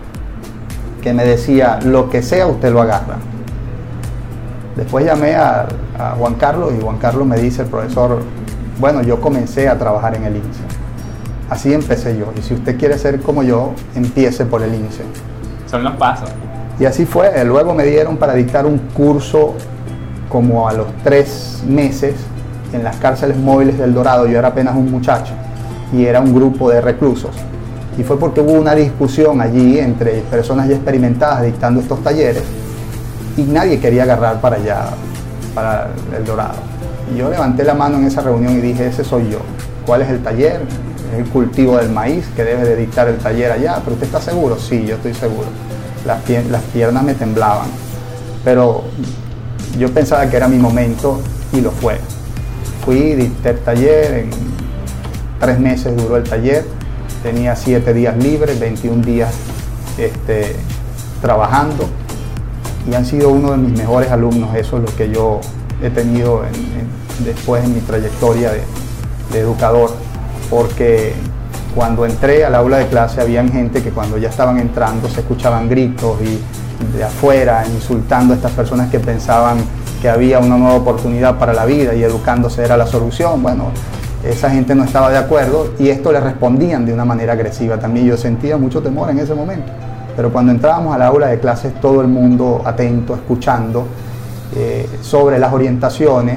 que 1.00 1.12
me 1.14 1.24
decía, 1.24 1.78
lo 1.84 2.10
que 2.10 2.20
sea 2.20 2.48
usted 2.48 2.72
lo 2.72 2.82
agarra. 2.82 3.18
Después 4.74 5.06
llamé 5.06 5.36
a, 5.36 5.68
Juan 6.18 6.34
Carlos 6.34 6.72
y 6.76 6.82
Juan 6.82 6.98
Carlos 6.98 7.24
me 7.28 7.38
dice, 7.38 7.62
profesor, 7.62 8.18
bueno, 8.80 9.02
yo 9.02 9.20
comencé 9.20 9.68
a 9.68 9.78
trabajar 9.78 10.16
en 10.16 10.24
el 10.24 10.34
INSE. 10.34 10.62
Así 11.48 11.72
empecé 11.72 12.18
yo. 12.18 12.32
Y 12.36 12.42
si 12.42 12.54
usted 12.54 12.76
quiere 12.76 12.98
ser 12.98 13.20
como 13.20 13.44
yo, 13.44 13.72
empiece 13.94 14.46
por 14.46 14.62
el 14.64 14.74
INSE. 14.74 15.04
Son 15.70 15.84
los 15.84 15.94
pasos. 15.94 16.28
Y 16.80 16.86
así 16.86 17.06
fue. 17.06 17.44
Luego 17.44 17.72
me 17.72 17.84
dieron 17.84 18.16
para 18.16 18.34
dictar 18.34 18.66
un 18.66 18.78
curso 18.78 19.54
como 20.28 20.68
a 20.68 20.72
los 20.72 20.88
tres 21.04 21.62
meses 21.68 22.14
en 22.72 22.84
las 22.84 22.96
cárceles 22.96 23.36
móviles 23.36 23.78
del 23.78 23.94
Dorado. 23.94 24.26
Yo 24.26 24.38
era 24.38 24.48
apenas 24.48 24.74
un 24.76 24.90
muchacho 24.90 25.32
y 25.92 26.04
era 26.04 26.20
un 26.20 26.34
grupo 26.34 26.70
de 26.70 26.80
reclusos. 26.80 27.30
Y 27.98 28.02
fue 28.02 28.18
porque 28.18 28.40
hubo 28.40 28.52
una 28.52 28.74
discusión 28.74 29.40
allí 29.40 29.78
entre 29.78 30.20
personas 30.22 30.68
ya 30.68 30.76
experimentadas 30.76 31.42
dictando 31.42 31.80
estos 31.80 32.02
talleres 32.02 32.42
y 33.36 33.42
nadie 33.42 33.78
quería 33.80 34.04
agarrar 34.04 34.40
para 34.40 34.56
allá, 34.56 34.84
para 35.54 35.88
el 36.16 36.24
Dorado. 36.24 36.54
Y 37.12 37.18
yo 37.18 37.30
levanté 37.30 37.64
la 37.64 37.74
mano 37.74 37.98
en 37.98 38.04
esa 38.04 38.22
reunión 38.22 38.54
y 38.54 38.60
dije, 38.60 38.86
ese 38.86 39.04
soy 39.04 39.30
yo. 39.30 39.38
¿Cuál 39.84 40.02
es 40.02 40.08
el 40.08 40.22
taller? 40.22 40.62
Es 41.12 41.18
el 41.18 41.26
cultivo 41.26 41.76
del 41.76 41.90
maíz 41.90 42.26
que 42.34 42.44
debe 42.44 42.64
de 42.64 42.76
dictar 42.76 43.08
el 43.08 43.18
taller 43.18 43.52
allá. 43.52 43.80
¿Pero 43.84 43.94
usted 43.94 44.06
está 44.06 44.20
seguro? 44.20 44.58
Sí, 44.58 44.84
yo 44.86 44.96
estoy 44.96 45.14
seguro. 45.14 45.48
Las, 46.06 46.18
las 46.50 46.62
piernas 46.72 47.02
me 47.02 47.14
temblaban. 47.14 47.68
Pero 48.44 48.84
yo 49.78 49.90
pensaba 49.90 50.26
que 50.28 50.36
era 50.36 50.48
mi 50.48 50.58
momento 50.58 51.20
y 51.52 51.60
lo 51.60 51.70
fue. 51.70 51.98
Fui, 52.84 53.14
dicté 53.14 53.50
el 53.50 53.58
taller 53.58 54.12
en 54.14 54.30
tres 55.40 55.58
meses 55.58 55.96
duró 55.96 56.16
el 56.16 56.24
taller, 56.24 56.64
tenía 57.22 57.56
siete 57.56 57.92
días 57.92 58.16
libres, 58.16 58.58
21 58.58 59.04
días 59.04 59.32
este, 59.98 60.56
trabajando 61.20 61.88
y 62.90 62.94
han 62.94 63.06
sido 63.06 63.30
uno 63.30 63.52
de 63.52 63.58
mis 63.58 63.78
mejores 63.78 64.10
alumnos, 64.10 64.54
eso 64.54 64.78
es 64.78 64.82
lo 64.82 64.96
que 64.96 65.10
yo 65.10 65.40
he 65.82 65.90
tenido 65.90 66.42
después 67.24 67.64
en 67.64 67.74
mi 67.74 67.80
trayectoria 67.80 68.50
de, 68.50 69.40
educador, 69.40 69.90
porque 70.50 71.14
cuando 71.74 72.04
entré 72.04 72.44
al 72.44 72.54
aula 72.54 72.78
de 72.78 72.86
clase 72.86 73.22
habían 73.22 73.50
gente 73.50 73.82
que 73.82 73.90
cuando 73.90 74.18
ya 74.18 74.28
estaban 74.28 74.58
entrando 74.58 75.08
se 75.08 75.20
escuchaban 75.20 75.70
gritos 75.70 76.18
y 76.20 76.38
de 76.96 77.02
afuera 77.02 77.64
insultando 77.66 78.34
a 78.34 78.36
estas 78.36 78.52
personas 78.52 78.90
que 78.90 79.00
pensaban 79.00 79.58
que 80.02 80.10
había 80.10 80.40
una 80.40 80.58
nueva 80.58 80.74
oportunidad 80.74 81.38
para 81.38 81.54
la 81.54 81.64
vida 81.64 81.94
y 81.94 82.02
educándose 82.02 82.64
era 82.64 82.76
la 82.76 82.88
solución. 82.88 83.40
Bueno, 83.40 83.66
esa 84.24 84.50
gente 84.50 84.74
no 84.74 84.82
estaba 84.82 85.10
de 85.10 85.16
acuerdo 85.16 85.74
y 85.78 85.90
esto 85.90 86.10
le 86.10 86.18
respondían 86.18 86.84
de 86.84 86.92
una 86.92 87.04
manera 87.04 87.34
agresiva. 87.34 87.78
También 87.78 88.06
yo 88.06 88.16
sentía 88.16 88.56
mucho 88.56 88.82
temor 88.82 89.10
en 89.10 89.20
ese 89.20 89.32
momento. 89.32 89.70
Pero 90.16 90.32
cuando 90.32 90.50
entrábamos 90.50 90.92
al 90.92 91.02
aula 91.02 91.28
de 91.28 91.38
clases, 91.38 91.80
todo 91.80 92.00
el 92.00 92.08
mundo 92.08 92.62
atento, 92.64 93.14
escuchando 93.14 93.86
eh, 94.56 94.88
sobre 95.02 95.38
las 95.38 95.52
orientaciones 95.52 96.36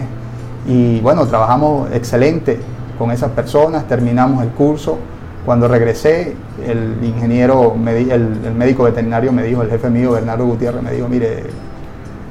y 0.68 1.00
bueno, 1.00 1.26
trabajamos 1.26 1.92
excelente 1.92 2.60
con 3.00 3.10
esas 3.10 3.32
personas, 3.32 3.88
terminamos 3.88 4.44
el 4.44 4.50
curso. 4.50 5.00
Cuando 5.44 5.68
regresé, 5.68 6.36
el 6.64 7.04
ingeniero, 7.04 7.76
el, 7.88 8.12
el 8.46 8.54
médico 8.54 8.84
veterinario 8.84 9.32
me 9.32 9.42
dijo, 9.42 9.64
el 9.64 9.72
jefe 9.72 9.90
mío, 9.90 10.12
Bernardo 10.12 10.46
Gutiérrez, 10.46 10.84
me 10.84 10.92
dijo, 10.92 11.08
mire, 11.08 11.44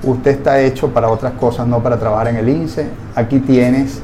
usted 0.07 0.33
está 0.33 0.61
hecho 0.61 0.89
para 0.89 1.09
otras 1.09 1.33
cosas, 1.33 1.67
no 1.67 1.83
para 1.83 1.99
trabajar 1.99 2.29
en 2.29 2.37
el 2.37 2.49
INSE. 2.49 2.87
Aquí 3.15 3.41
tienes 3.41 4.01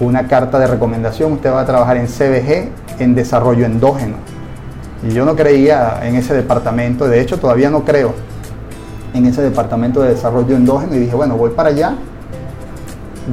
una 0.00 0.26
carta 0.26 0.58
de 0.58 0.66
recomendación, 0.66 1.32
usted 1.32 1.52
va 1.52 1.60
a 1.60 1.66
trabajar 1.66 1.96
en 1.96 2.06
CBG 2.06 2.68
en 2.98 3.14
desarrollo 3.14 3.66
endógeno. 3.66 4.16
Y 5.06 5.12
yo 5.12 5.24
no 5.24 5.34
creía 5.34 6.00
en 6.02 6.14
ese 6.14 6.34
departamento, 6.34 7.08
de 7.08 7.20
hecho 7.20 7.38
todavía 7.38 7.70
no 7.70 7.84
creo 7.84 8.14
en 9.14 9.26
ese 9.26 9.42
departamento 9.42 10.02
de 10.02 10.10
desarrollo 10.10 10.56
endógeno 10.56 10.94
y 10.94 11.00
dije, 11.00 11.14
bueno, 11.14 11.36
voy 11.36 11.50
para 11.50 11.70
allá. 11.70 11.94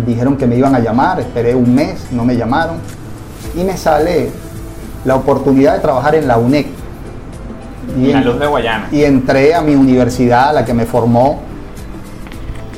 Dijeron 0.05 0.37
que 0.37 0.47
me 0.47 0.55
iban 0.55 0.75
a 0.75 0.79
llamar, 0.79 1.19
esperé 1.19 1.55
un 1.55 1.73
mes, 1.73 2.07
no 2.11 2.23
me 2.25 2.35
llamaron 2.35 2.77
y 3.55 3.63
me 3.63 3.77
sale 3.77 4.29
la 5.05 5.15
oportunidad 5.15 5.75
de 5.75 5.79
trabajar 5.79 6.15
en 6.15 6.27
la 6.27 6.37
UNEC. 6.37 6.67
Y, 7.97 8.11
la 8.11 8.21
luz 8.21 8.39
de 8.39 8.47
Guayana. 8.47 8.87
Y 8.91 9.03
entré 9.03 9.55
a 9.55 9.61
mi 9.61 9.75
universidad, 9.75 10.53
la 10.53 10.65
que 10.65 10.73
me 10.73 10.85
formó, 10.85 11.46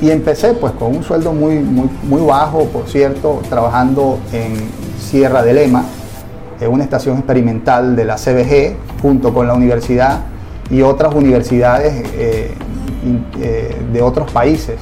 y 0.02 0.12
empecé 0.12 0.54
pues 0.54 0.74
con 0.74 0.96
un 0.96 1.04
sueldo 1.04 1.34
muy, 1.34 1.60
muy, 1.60 1.90
muy 2.04 2.22
bajo, 2.22 2.66
por 2.66 2.88
cierto, 2.88 3.42
trabajando 3.50 4.20
en 4.32 4.56
Sierra 5.00 5.44
de 5.44 5.54
Lema, 5.54 5.84
en 6.60 6.72
una 6.72 6.84
estación 6.84 7.18
experimental 7.18 7.96
de 7.96 8.06
la 8.06 8.16
CBG, 8.16 8.76
junto 9.02 9.34
con 9.34 9.48
la 9.48 9.54
universidad 9.54 10.22
y 10.70 10.82
otras 10.82 11.14
universidades 11.16 12.04
eh, 12.16 12.54
eh, 13.42 13.82
de 13.92 14.02
otros 14.02 14.32
países. 14.32 14.76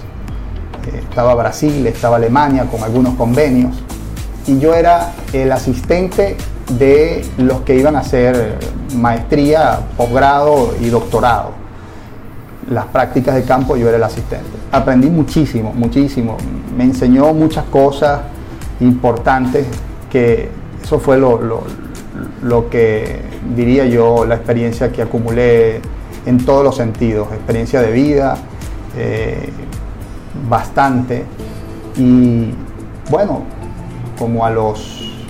Eh, 0.88 1.02
estaba 1.10 1.34
Brasil, 1.36 1.86
estaba 1.88 2.18
Alemania 2.18 2.66
con 2.66 2.84
algunos 2.84 3.16
convenios. 3.16 3.76
Y 4.46 4.60
yo 4.60 4.74
era 4.74 5.12
el 5.34 5.52
asistente 5.52 6.38
de 6.78 7.26
los 7.38 7.62
que 7.62 7.76
iban 7.76 7.96
a 7.96 8.00
hacer 8.00 8.58
maestría, 8.96 9.80
posgrado 9.98 10.74
y 10.80 10.90
doctorado. 10.90 11.57
Las 12.70 12.86
prácticas 12.86 13.36
de 13.36 13.44
campo 13.44 13.78
yo 13.78 13.88
era 13.88 13.98
el 13.98 14.04
asistente. 14.04 14.50
Aprendí 14.72 15.10
muchísimo, 15.10 15.74
muchísimo. 15.74 16.38
Me 16.76 16.84
enseñó 16.84 17.34
muchas 17.34 17.66
cosas 17.66 18.22
importantes 18.80 19.66
que 20.10 20.50
eso 20.84 21.00
fue 21.00 21.18
lo, 21.18 21.40
lo 22.44 22.70
que 22.70 23.22
diría 23.56 23.86
yo, 23.86 24.26
la 24.26 24.36
experiencia 24.36 24.92
que 24.92 25.02
acumulé 25.02 25.82
en 26.26 26.38
todos 26.46 26.64
los 26.64 26.76
sentidos, 26.76 27.30
experiencia 27.32 27.82
de 27.82 27.92
vida, 27.92 28.38
eh, 28.98 29.50
bastante. 30.50 31.24
Y 31.96 32.52
bueno, 33.10 33.44
como 34.20 34.46
a 34.46 34.50
los, 34.50 35.26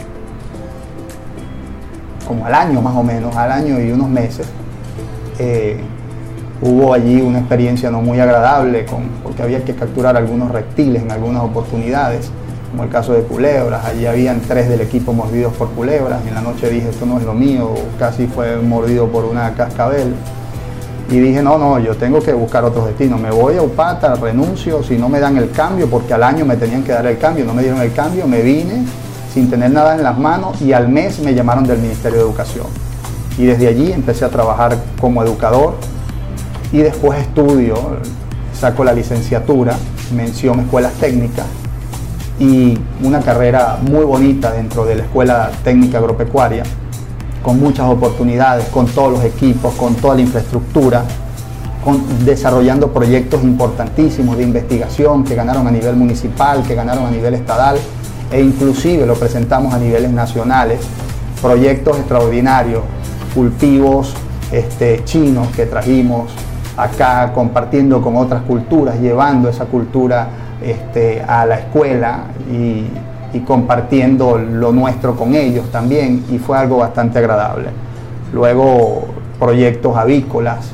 como 2.27 2.45
al 2.45 2.53
año 2.53 2.81
más 2.81 2.95
o 2.95 3.03
menos, 3.03 3.35
al 3.35 3.51
año 3.51 3.79
y 3.79 3.91
unos 3.91 4.09
meses, 4.09 4.47
eh, 5.39 5.79
hubo 6.61 6.93
allí 6.93 7.21
una 7.21 7.39
experiencia 7.39 7.91
no 7.91 8.01
muy 8.01 8.19
agradable, 8.19 8.85
con, 8.85 9.03
porque 9.23 9.43
había 9.43 9.63
que 9.63 9.75
capturar 9.75 10.17
algunos 10.17 10.51
reptiles 10.51 11.01
en 11.01 11.11
algunas 11.11 11.43
oportunidades 11.43 12.31
como 12.71 12.83
el 12.83 12.89
caso 12.89 13.13
de 13.13 13.21
culebras. 13.21 13.85
Allí 13.85 14.05
habían 14.05 14.41
tres 14.41 14.69
del 14.69 14.81
equipo 14.81 15.13
mordidos 15.13 15.53
por 15.53 15.69
culebras. 15.71 16.19
Y 16.25 16.29
en 16.29 16.35
la 16.35 16.41
noche 16.41 16.69
dije, 16.69 16.89
esto 16.89 17.05
no 17.05 17.17
es 17.17 17.23
lo 17.23 17.33
mío, 17.33 17.73
casi 17.97 18.27
fue 18.27 18.57
mordido 18.57 19.07
por 19.07 19.25
una 19.25 19.53
cascabel. 19.53 20.13
Y 21.09 21.19
dije, 21.19 21.41
no, 21.41 21.57
no, 21.57 21.79
yo 21.79 21.95
tengo 21.95 22.19
que 22.21 22.33
buscar 22.33 22.65
otro 22.65 22.85
destino. 22.85 23.17
Me 23.17 23.31
voy 23.31 23.55
a 23.55 23.61
Upata, 23.61 24.15
renuncio, 24.15 24.83
si 24.83 24.97
no 24.97 25.07
me 25.07 25.19
dan 25.19 25.37
el 25.37 25.51
cambio, 25.51 25.89
porque 25.89 26.13
al 26.13 26.23
año 26.23 26.43
me 26.43 26.57
tenían 26.57 26.83
que 26.83 26.91
dar 26.91 27.05
el 27.07 27.17
cambio, 27.17 27.45
no 27.45 27.53
me 27.53 27.61
dieron 27.61 27.81
el 27.81 27.93
cambio, 27.93 28.27
me 28.27 28.41
vine 28.41 28.83
sin 29.33 29.49
tener 29.49 29.71
nada 29.71 29.95
en 29.95 30.03
las 30.03 30.17
manos 30.17 30.61
y 30.61 30.73
al 30.73 30.89
mes 30.89 31.19
me 31.19 31.33
llamaron 31.33 31.65
del 31.65 31.79
Ministerio 31.79 32.17
de 32.17 32.23
Educación. 32.23 32.65
Y 33.37 33.45
desde 33.45 33.67
allí 33.67 33.91
empecé 33.91 34.25
a 34.25 34.29
trabajar 34.29 34.75
como 34.99 35.23
educador 35.23 35.75
y 36.71 36.79
después 36.79 37.19
estudio, 37.19 37.75
saco 38.53 38.83
la 38.83 38.93
licenciatura, 38.93 39.75
mención 40.13 40.59
escuelas 40.59 40.93
técnicas 40.93 41.45
y 42.39 42.77
una 43.03 43.21
carrera 43.21 43.79
muy 43.81 44.05
bonita 44.05 44.51
dentro 44.51 44.85
de 44.85 44.95
la 44.95 45.03
Escuela 45.03 45.51
Técnica 45.63 45.97
Agropecuaria, 45.97 46.63
con 47.41 47.59
muchas 47.59 47.89
oportunidades, 47.89 48.67
con 48.69 48.87
todos 48.87 49.13
los 49.13 49.23
equipos, 49.23 49.73
con 49.75 49.95
toda 49.95 50.15
la 50.15 50.21
infraestructura, 50.21 51.03
desarrollando 52.25 52.91
proyectos 52.91 53.43
importantísimos 53.43 54.37
de 54.37 54.43
investigación 54.43 55.23
que 55.23 55.35
ganaron 55.35 55.65
a 55.67 55.71
nivel 55.71 55.95
municipal, 55.95 56.63
que 56.63 56.75
ganaron 56.75 57.05
a 57.05 57.11
nivel 57.11 57.33
estatal 57.33 57.77
e 58.31 58.41
inclusive 58.41 59.05
lo 59.05 59.15
presentamos 59.15 59.73
a 59.73 59.79
niveles 59.79 60.11
nacionales, 60.11 60.81
proyectos 61.41 61.97
extraordinarios, 61.97 62.83
cultivos 63.33 64.13
este, 64.51 65.03
chinos 65.05 65.47
que 65.55 65.65
trajimos 65.65 66.31
acá 66.77 67.31
compartiendo 67.33 68.01
con 68.01 68.15
otras 68.15 68.43
culturas, 68.43 68.99
llevando 68.99 69.49
esa 69.49 69.65
cultura 69.65 70.27
este, 70.61 71.21
a 71.27 71.45
la 71.45 71.59
escuela 71.59 72.25
y, 72.51 72.85
compartiendo 73.45 74.39
lo 74.39 74.71
nuestro 74.71 75.15
con 75.15 75.35
ellos 75.35 75.71
también 75.71 76.23
y 76.31 76.39
fue 76.39 76.57
algo 76.57 76.77
bastante 76.77 77.19
agradable. 77.19 77.67
Luego 78.33 79.05
proyectos 79.37 79.95
avícolas, 79.95 80.71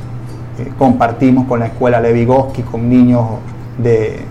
eh, 0.58 0.72
compartimos 0.78 1.46
con 1.46 1.60
la 1.60 1.66
escuela 1.66 2.00
Levigoski 2.00 2.62
con 2.62 2.88
niños 2.90 3.26
de, 3.78 4.22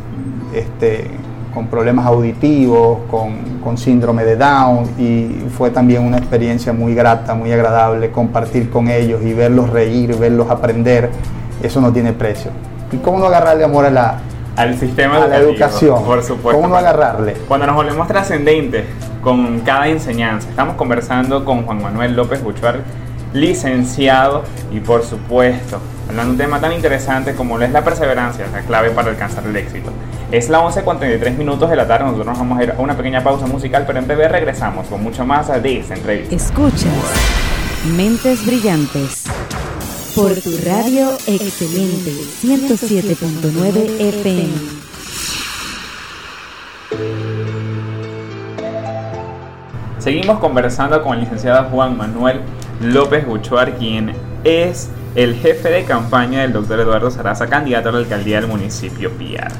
este, 0.54 1.10
con 1.52 1.66
problemas 1.66 2.06
auditivos, 2.06 3.00
con, 3.10 3.60
con, 3.62 3.76
síndrome 3.76 4.24
de 4.24 4.36
Down 4.36 4.84
y 4.98 5.44
fue 5.50 5.70
también 5.70 6.02
una 6.02 6.16
experiencia 6.16 6.72
muy 6.72 6.94
grata, 6.94 7.34
muy 7.34 7.52
agradable 7.52 8.10
compartir 8.12 8.70
con 8.70 8.88
ellos 8.88 9.20
y 9.22 9.34
verlos 9.34 9.68
reír, 9.68 10.16
verlos 10.16 10.48
aprender, 10.48 11.10
eso 11.62 11.80
no 11.80 11.92
tiene 11.92 12.12
precio. 12.12 12.50
¿Y 12.90 12.98
cómo 12.98 13.18
no 13.18 13.26
agarrarle 13.26 13.64
amor 13.64 13.86
a 13.86 13.90
la, 13.90 14.18
al 14.56 14.78
sistema 14.78 15.22
a 15.22 15.28
la 15.28 15.38
educación. 15.38 16.04
Por 16.04 16.22
supuesto. 16.22 16.60
¿Cómo 16.60 16.68
no 16.68 16.76
agarrarle? 16.76 17.34
Cuando 17.48 17.66
nos 17.66 17.76
volvemos 17.76 18.06
trascendentes 18.08 18.84
con 19.22 19.60
cada 19.60 19.88
enseñanza, 19.88 20.48
estamos 20.48 20.76
conversando 20.76 21.44
con 21.44 21.64
Juan 21.64 21.82
Manuel 21.82 22.14
López 22.14 22.42
Buchuar, 22.42 22.80
licenciado 23.32 24.42
y 24.70 24.80
por 24.80 25.04
supuesto, 25.04 25.78
hablando 26.08 26.32
de 26.32 26.32
un 26.32 26.38
tema 26.38 26.60
tan 26.60 26.72
interesante 26.72 27.34
como 27.34 27.56
lo 27.56 27.64
es 27.64 27.72
la 27.72 27.82
perseverancia, 27.82 28.46
la 28.52 28.60
clave 28.60 28.90
para 28.90 29.10
alcanzar 29.10 29.44
el 29.46 29.56
éxito. 29.56 29.90
Es 30.30 30.48
la 30.48 30.60
11.43 30.60 31.36
minutos 31.36 31.70
de 31.70 31.76
la 31.76 31.86
tarde, 31.86 32.04
nosotros 32.04 32.26
nos 32.26 32.38
vamos 32.38 32.58
a 32.58 32.64
ir 32.64 32.70
a 32.72 32.80
una 32.80 32.96
pequeña 32.96 33.22
pausa 33.22 33.46
musical, 33.46 33.84
pero 33.86 33.98
en 33.98 34.06
breve 34.06 34.28
regresamos 34.28 34.86
con 34.88 35.02
mucho 35.02 35.24
más 35.24 35.48
de 35.62 35.78
esta 35.78 35.94
entrevista. 35.94 36.34
Escuchas 36.34 36.86
Mentes 37.96 38.44
Brillantes 38.46 39.24
por 40.22 40.34
tu 40.34 40.52
radio 40.64 41.10
excelente 41.26 42.12
107.9 42.12 43.98
FM. 43.98 44.52
Seguimos 49.98 50.38
conversando 50.38 51.02
con 51.02 51.14
el 51.14 51.20
licenciado 51.22 51.68
Juan 51.70 51.96
Manuel 51.96 52.40
López 52.80 53.26
Buchuar, 53.26 53.72
quien 53.78 54.14
es 54.44 54.92
el 55.16 55.34
jefe 55.34 55.70
de 55.70 55.84
campaña 55.86 56.42
del 56.42 56.52
doctor 56.52 56.78
Eduardo 56.78 57.10
Saraza, 57.10 57.48
candidato 57.48 57.88
a 57.88 57.92
la 57.92 57.98
alcaldía 57.98 58.40
del 58.40 58.48
municipio 58.48 59.10
Piar. 59.10 59.50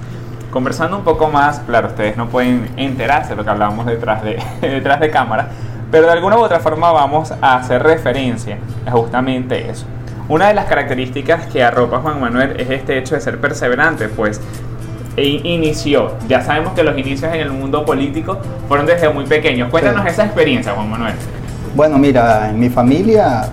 Conversando 0.52 0.96
un 0.96 1.02
poco 1.02 1.28
más, 1.28 1.58
claro, 1.66 1.88
ustedes 1.88 2.16
no 2.16 2.28
pueden 2.28 2.70
enterarse 2.76 3.30
de 3.30 3.36
lo 3.36 3.42
que 3.42 3.50
hablábamos 3.50 3.86
detrás 3.86 4.22
de, 4.22 4.40
detrás 4.60 5.00
de 5.00 5.10
cámara, 5.10 5.48
pero 5.90 6.06
de 6.06 6.12
alguna 6.12 6.38
u 6.38 6.40
otra 6.40 6.60
forma 6.60 6.92
vamos 6.92 7.32
a 7.32 7.56
hacer 7.56 7.82
referencia 7.82 8.58
a 8.86 8.92
justamente 8.92 9.68
eso. 9.68 9.86
Una 10.28 10.48
de 10.48 10.54
las 10.54 10.66
características 10.66 11.46
que 11.46 11.62
arropa 11.62 11.98
Juan 11.98 12.20
Manuel 12.20 12.58
es 12.58 12.70
este 12.70 12.98
hecho 12.98 13.14
de 13.16 13.20
ser 13.20 13.40
perseverante, 13.40 14.08
pues 14.08 14.40
e 15.16 15.26
inició, 15.26 16.12
ya 16.26 16.40
sabemos 16.40 16.72
que 16.72 16.82
los 16.82 16.96
inicios 16.96 17.34
en 17.34 17.40
el 17.40 17.50
mundo 17.50 17.84
político 17.84 18.38
fueron 18.66 18.86
desde 18.86 19.10
muy 19.10 19.26
pequeños. 19.26 19.68
Cuéntanos 19.70 20.06
esa 20.06 20.24
experiencia, 20.24 20.72
Juan 20.72 20.88
Manuel. 20.88 21.14
Bueno, 21.74 21.98
mira, 21.98 22.48
en 22.50 22.58
mi 22.58 22.70
familia 22.70 23.48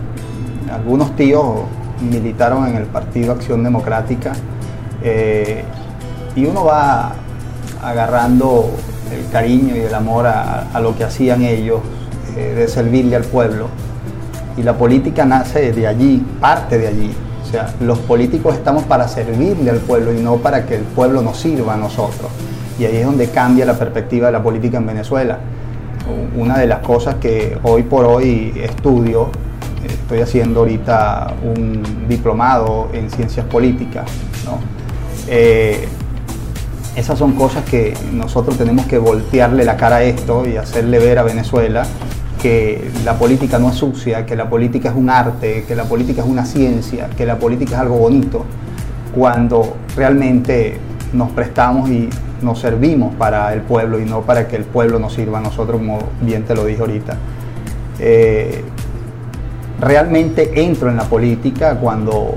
algunos 0.72 1.16
tíos 1.16 1.64
militaron 2.00 2.68
en 2.68 2.76
el 2.76 2.86
Partido 2.86 3.34
Acción 3.34 3.64
Democrática 3.64 4.32
eh, 5.02 5.64
y 6.36 6.46
uno 6.46 6.66
va 6.66 7.14
agarrando 7.84 8.70
el 9.12 9.30
cariño 9.32 9.76
y 9.76 9.80
el 9.80 9.94
amor 9.94 10.28
a, 10.28 10.80
lo 10.80 10.96
que 10.96 11.04
hacían 11.04 11.42
ellos, 11.42 11.82
eh, 12.38 12.54
de 12.56 12.68
servirle 12.68 13.16
al 13.16 13.24
pueblo 13.24 13.68
y 14.60 14.64
la 14.64 14.78
política 14.78 15.24
nace 15.24 15.72
de 15.72 15.88
allí, 15.88 16.22
parte 16.42 16.78
de 16.78 16.88
allí. 16.88 17.12
O 17.42 17.52
sea, 17.52 17.74
los 17.80 17.98
políticos 18.00 18.56
estamos 18.56 18.84
para 18.84 19.08
servirle 19.08 19.72
al 19.72 19.78
pueblo 19.78 20.14
y 20.14 20.22
no 20.22 20.36
para 20.36 20.66
que 20.66 20.76
el 20.76 20.84
pueblo 20.84 21.22
nos 21.22 21.38
sirva 21.38 21.76
a 21.76 21.78
nosotros. 21.78 22.30
Y 22.78 22.84
ahí 22.84 22.98
es 22.98 23.06
donde 23.06 23.30
cambia 23.30 23.66
la 23.66 23.76
perspectiva 23.76 24.28
de 24.28 24.34
la 24.34 24.44
política 24.44 24.78
en 24.78 24.86
Venezuela. 24.86 25.40
Una 26.36 26.58
de 26.58 26.68
las 26.68 26.80
cosas 26.80 27.16
que 27.16 27.58
hoy 27.64 27.84
por 27.84 28.04
hoy 28.04 28.54
estudio, 28.62 29.30
estoy 29.86 30.22
haciendo 30.22 30.62
ahorita 30.62 31.36
un 31.56 32.08
diplomado 32.10 32.90
en 32.92 33.10
ciencias 33.10 33.46
políticas, 33.46 34.10
eh, 35.28 35.88
esas 36.96 37.18
son 37.18 37.34
cosas 37.34 37.64
que 37.64 37.94
nosotros 38.12 38.58
tenemos 38.58 38.86
que 38.88 38.98
voltearle 38.98 39.64
la 39.64 39.78
cara 39.78 39.98
a 39.98 40.04
esto 40.04 40.46
y 40.46 40.58
hacerle 40.58 41.00
ver 41.00 41.20
a 41.20 41.24
Venezuela 41.24 41.86
que 42.42 42.90
la 43.04 43.18
política 43.20 43.60
no 43.60 43.70
es 43.70 43.76
sucia, 43.76 44.26
que 44.26 44.36
la 44.36 44.50
política 44.50 44.90
es 44.90 44.96
un 44.96 45.10
arte, 45.10 45.66
que 45.68 45.76
la 45.76 45.84
política 45.84 46.22
es 46.22 46.28
una 46.28 46.46
ciencia, 46.46 47.10
que 47.16 47.26
la 47.26 47.38
política 47.38 47.76
es 47.76 47.82
algo 47.82 47.98
bonito, 47.98 48.46
cuando 49.14 49.76
realmente 49.96 50.78
nos 51.14 51.32
prestamos 51.32 51.90
y 51.90 52.10
nos 52.42 52.60
servimos 52.60 53.14
para 53.16 53.54
el 53.54 53.62
pueblo 53.62 54.00
y 54.00 54.06
no 54.06 54.22
para 54.22 54.48
que 54.48 54.56
el 54.56 54.64
pueblo 54.64 55.00
nos 55.00 55.14
sirva 55.14 55.40
a 55.40 55.42
nosotros, 55.42 55.80
como 55.80 56.00
bien 56.22 56.44
te 56.44 56.56
lo 56.56 56.66
dije 56.66 56.80
ahorita. 56.80 57.18
Eh, 58.00 58.64
realmente 59.82 60.62
entro 60.62 60.90
en 60.90 60.96
la 60.96 61.04
política 61.04 61.76
cuando 61.76 62.36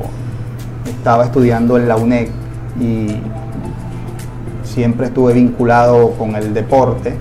estaba 0.85 1.25
estudiando 1.25 1.77
en 1.77 1.87
la 1.87 1.97
UNED 1.97 2.29
y 2.81 3.09
siempre 4.65 5.07
estuve 5.07 5.35
vinculado 5.35 6.13
con 6.13 6.35
el 6.35 6.53
deporte 6.55 7.15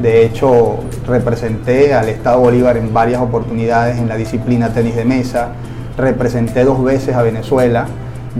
de 0.00 0.24
hecho, 0.24 0.78
representé 1.06 1.94
al 1.94 2.08
Estado 2.08 2.40
Bolívar 2.40 2.76
en 2.76 2.92
varias 2.92 3.20
oportunidades 3.20 3.98
en 3.98 4.08
la 4.08 4.16
disciplina 4.16 4.70
tenis 4.70 4.96
de 4.96 5.04
mesa, 5.04 5.48
representé 5.96 6.64
dos 6.64 6.82
veces 6.82 7.14
a 7.14 7.22
Venezuela 7.22 7.86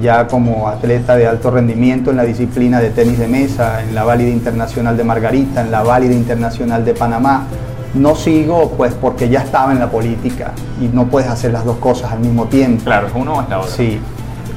ya 0.01 0.29
como 0.29 0.69
atleta 0.69 1.17
de 1.17 1.27
alto 1.27 1.51
rendimiento 1.51 2.11
en 2.11 2.17
la 2.17 2.25
disciplina 2.25 2.81
de 2.81 2.91
tenis 2.91 3.19
de 3.19 3.27
mesa, 3.27 3.83
en 3.83 3.95
la 3.95 4.05
válida 4.05 4.31
internacional 4.31 4.97
de 4.97 5.05
Margarita, 5.05 5.61
en 5.63 5.71
la 5.71 5.83
válida 5.83 6.15
internacional 6.15 6.85
de 6.85 6.95
Panamá. 6.95 7.47
No 7.95 8.15
sigo 8.15 8.71
pues 8.77 8.95
porque 8.95 9.29
ya 9.29 9.41
estaba 9.41 9.73
en 9.73 9.81
la 9.81 9.91
política 9.91 10.53
y 10.81 10.85
no 10.85 11.07
puedes 11.07 11.29
hacer 11.29 11.53
las 11.53 11.65
dos 11.65 11.77
cosas 11.79 12.13
al 12.13 12.21
mismo 12.21 12.47
tiempo. 12.47 12.85
Claro, 12.85 13.09
uno 13.15 13.39
o 13.39 13.45
la 13.49 13.59
otra. 13.59 13.71
Sí. 13.73 13.99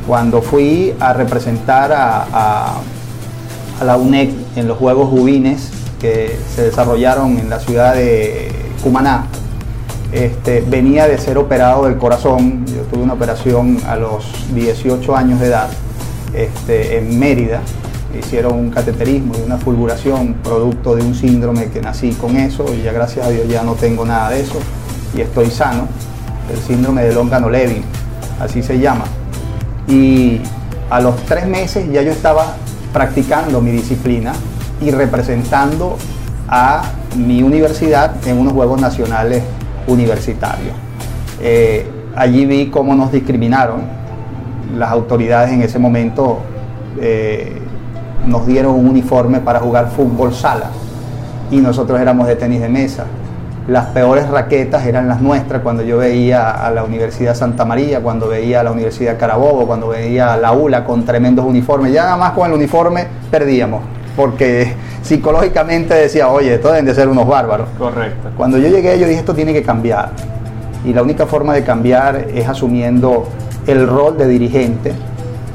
Cuando 0.06 0.42
fui 0.42 0.94
a 1.00 1.14
representar 1.14 1.92
a, 1.92 2.76
la 3.84 3.98
UNEC 3.98 4.30
en 4.56 4.68
los 4.68 4.78
Juegos 4.78 5.10
Juvines 5.10 5.72
que 6.04 6.38
se 6.54 6.64
desarrollaron 6.64 7.38
en 7.38 7.50
la 7.50 7.62
ciudad 7.62 7.96
de 7.96 8.52
Cumaná, 8.84 9.26
este, 10.12 10.60
venía 10.60 11.08
de 11.08 11.18
ser 11.18 11.38
operado 11.38 11.86
del 11.86 11.98
corazón. 11.98 12.66
Yo 12.68 12.82
tuve 12.92 13.04
una 13.04 13.14
operación 13.14 13.78
a 13.88 13.96
los 13.96 14.26
18 14.54 15.16
años 15.16 15.40
de 15.40 15.48
edad 15.48 15.70
este, 16.34 16.98
en 16.98 17.18
Mérida. 17.18 17.62
Hicieron 18.20 18.54
un 18.56 18.70
cateterismo 18.70 19.34
y 19.40 19.44
una 19.44 19.58
fulguración 19.58 20.34
producto 20.44 20.94
de 20.94 21.04
un 21.04 21.16
síndrome 21.16 21.70
que 21.70 21.80
nací 21.80 22.12
con 22.12 22.36
eso 22.36 22.66
y 22.78 22.82
ya 22.82 22.92
gracias 22.92 23.26
a 23.26 23.30
Dios 23.30 23.48
ya 23.48 23.64
no 23.64 23.76
tengo 23.76 24.04
nada 24.04 24.30
de 24.32 24.42
eso 24.42 24.60
y 25.16 25.22
estoy 25.22 25.50
sano. 25.50 25.88
El 26.52 26.60
síndrome 26.60 27.04
de 27.04 27.14
Longano-Levin, 27.14 27.82
así 28.42 28.62
se 28.62 28.78
llama. 28.78 29.06
Y 29.88 30.42
a 30.90 31.00
los 31.00 31.16
tres 31.24 31.48
meses 31.48 31.90
ya 31.94 32.02
yo 32.02 32.12
estaba 32.12 32.58
practicando 32.92 33.62
mi 33.62 33.72
disciplina 33.72 34.34
y 34.84 34.92
representando 34.92 35.98
a 36.48 36.84
mi 37.16 37.42
universidad 37.42 38.16
en 38.28 38.38
unos 38.38 38.54
Juegos 38.54 38.82
Nacionales 38.82 39.44
universitario. 39.88 40.72
Eh, 41.42 41.86
allí 42.16 42.46
vi 42.46 42.70
cómo 42.70 42.96
nos 42.96 43.12
discriminaron. 43.12 43.82
Las 44.76 44.92
autoridades 44.92 45.52
en 45.52 45.62
ese 45.62 45.80
momento 45.80 46.40
eh, 47.00 47.62
nos 48.26 48.48
dieron 48.48 48.76
un 48.76 48.88
uniforme 48.88 49.40
para 49.40 49.60
jugar 49.60 49.90
fútbol 49.90 50.34
sala 50.34 50.70
y 51.52 51.58
nosotros 51.58 52.00
éramos 52.00 52.28
de 52.28 52.36
tenis 52.36 52.62
de 52.62 52.70
mesa. 52.70 53.06
Las 53.68 53.86
peores 53.88 54.28
raquetas 54.28 54.86
eran 54.86 55.08
las 55.08 55.22
nuestras 55.22 55.62
cuando 55.62 55.84
yo 55.84 55.98
veía 55.98 56.52
a 56.52 56.70
la 56.72 56.84
Universidad 56.84 57.34
Santa 57.34 57.64
María, 57.64 58.02
cuando 58.02 58.28
veía 58.28 58.60
a 58.60 58.64
la 58.64 58.72
Universidad 58.72 59.18
Carabobo, 59.18 59.66
cuando 59.66 59.88
veía 59.88 60.34
a 60.34 60.38
la 60.38 60.52
ULA 60.52 60.84
con 60.84 61.06
tremendos 61.06 61.46
uniformes. 61.46 61.94
Ya 61.94 62.04
nada 62.04 62.18
más 62.18 62.32
con 62.32 62.48
el 62.48 62.54
uniforme 62.54 63.08
perdíamos, 63.32 63.82
porque 64.16 64.74
psicológicamente 65.02 65.94
decía, 65.94 66.30
oye, 66.30 66.56
esto 66.56 66.70
deben 66.70 66.86
de 66.86 66.96
ser 66.96 67.08
unos 67.08 67.28
bárbaros. 67.28 67.68
Correcto. 67.78 68.30
Cuando 68.38 68.58
yo 68.58 68.68
llegué, 68.70 69.00
yo 69.00 69.08
dije, 69.08 69.20
esto 69.20 69.34
tiene 69.34 69.54
que 69.54 69.64
cambiar. 69.64 70.12
Y 70.86 70.94
la 70.94 71.02
única 71.02 71.26
forma 71.26 71.54
de 71.54 71.64
cambiar 71.64 72.28
es 72.34 72.48
asumiendo 72.48 73.28
el 73.68 73.88
rol 73.88 74.18
de 74.18 74.28
dirigente. 74.28 74.94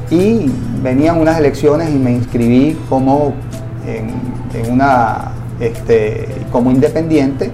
Y 0.09 0.51
venían 0.81 1.19
unas 1.19 1.37
elecciones 1.37 1.89
y 1.89 1.97
me 1.99 2.11
inscribí 2.11 2.77
como 2.89 3.33
en, 3.85 4.71
una, 4.71 5.31
este, 5.59 6.27
como 6.51 6.71
independiente 6.71 7.51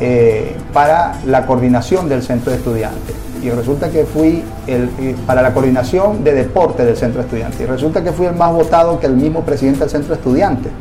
eh, 0.00 0.54
para 0.72 1.14
la 1.26 1.46
coordinación 1.46 2.08
del 2.08 2.22
centro 2.22 2.50
de 2.50 2.58
estudiantes. 2.58 3.25
Y 3.42 3.50
resulta 3.50 3.90
que 3.90 4.04
fui 4.04 4.42
el, 4.66 4.90
eh, 4.98 5.14
para 5.26 5.42
la 5.42 5.52
coordinación 5.52 6.24
de 6.24 6.32
deporte 6.32 6.84
del 6.84 6.96
centro 6.96 7.20
de 7.20 7.26
estudiantes. 7.26 7.60
Y 7.60 7.66
resulta 7.66 8.02
que 8.02 8.12
fui 8.12 8.26
el 8.26 8.34
más 8.34 8.52
votado 8.52 8.98
que 8.98 9.06
el 9.06 9.16
mismo 9.16 9.42
presidente 9.42 9.80
del 9.80 9.90
centro 9.90 10.14
de 10.14 10.20
estudiantes 10.20 10.72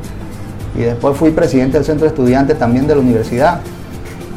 y 0.78 0.82
después 0.82 1.18
fui 1.18 1.32
presidente 1.32 1.78
del 1.78 1.86
centro 1.86 2.04
de 2.04 2.10
estudiantes 2.10 2.60
también 2.60 2.86
de 2.88 2.96
la 2.96 3.02
universidad. 3.02 3.62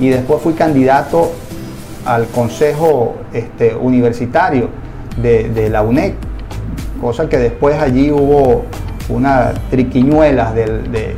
Y 0.01 0.09
después 0.09 0.41
fui 0.41 0.53
candidato 0.53 1.33
al 2.05 2.27
consejo 2.29 3.17
este, 3.33 3.75
universitario 3.75 4.71
de, 5.21 5.69
la 5.69 5.83
UNED, 5.83 6.13
cosa 7.01 7.29
que 7.29 7.39
después 7.39 7.81
allí 7.81 8.13
hubo 8.13 8.65
una 9.09 9.53
triquiñuelas 9.71 10.55
del, 10.55 11.17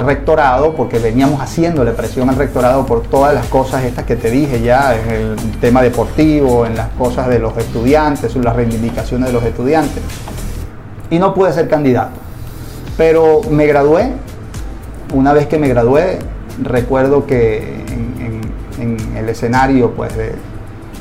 rectorado, 0.00 0.74
porque 0.74 0.98
veníamos 0.98 1.40
haciéndole 1.40 1.92
presión 1.92 2.28
al 2.28 2.36
rectorado 2.36 2.86
por 2.86 3.02
todas 3.02 3.34
las 3.34 3.46
cosas 3.46 3.84
estas 3.84 4.04
que 4.04 4.16
te 4.16 4.30
dije 4.30 4.60
ya, 4.60 4.96
en 4.96 5.10
el 5.10 5.36
tema 5.60 5.82
deportivo, 5.82 6.66
en 6.66 6.76
las 6.76 6.88
cosas 6.90 7.28
de 7.28 7.38
los 7.38 7.56
estudiantes, 7.56 8.34
en 8.34 8.44
las 8.44 8.56
reivindicaciones 8.56 9.28
de 9.28 9.32
los 9.32 9.44
estudiantes. 9.44 10.02
Y 11.10 11.18
no 11.18 11.34
pude 11.34 11.52
ser 11.52 11.68
candidato. 11.68 12.12
Pero 12.96 13.40
me 13.50 13.66
gradué, 13.66 14.12
una 15.12 15.32
vez 15.32 15.46
que 15.46 15.58
me 15.58 15.68
gradué, 15.68 16.18
recuerdo 16.62 17.26
que 17.26 17.82
en, 18.78 19.16
el 19.16 19.28
escenario, 19.28 19.92
pues 19.92 20.12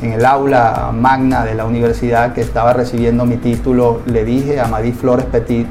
en 0.01 0.13
el 0.13 0.25
aula 0.25 0.91
magna 0.93 1.43
de 1.43 1.55
la 1.55 1.65
universidad 1.65 2.33
que 2.33 2.41
estaba 2.41 2.73
recibiendo 2.73 3.25
mi 3.25 3.37
título, 3.37 4.01
le 4.05 4.23
dije 4.23 4.59
a 4.59 4.67
Madí 4.67 4.91
Flores 4.91 5.25
Petit, 5.25 5.67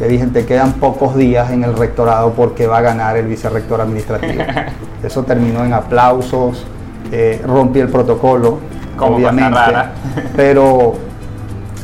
le 0.00 0.08
dije, 0.08 0.26
te 0.26 0.46
quedan 0.46 0.74
pocos 0.74 1.16
días 1.16 1.50
en 1.50 1.64
el 1.64 1.76
rectorado 1.76 2.32
porque 2.32 2.66
va 2.66 2.78
a 2.78 2.82
ganar 2.82 3.16
el 3.16 3.26
vicerrector 3.26 3.80
administrativo. 3.80 4.42
Eso 5.02 5.22
terminó 5.24 5.64
en 5.64 5.72
aplausos, 5.72 6.64
eh, 7.10 7.40
rompí 7.46 7.80
el 7.80 7.88
protocolo, 7.88 8.58
obviamente, 8.98 9.58
pero 10.36 10.94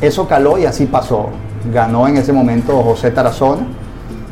eso 0.01 0.27
caló 0.27 0.57
y 0.57 0.65
así 0.65 0.85
pasó. 0.85 1.29
Ganó 1.73 2.07
en 2.07 2.15
ese 2.15 2.31
momento 2.31 2.81
José 2.81 3.11
Tarazona 3.11 3.63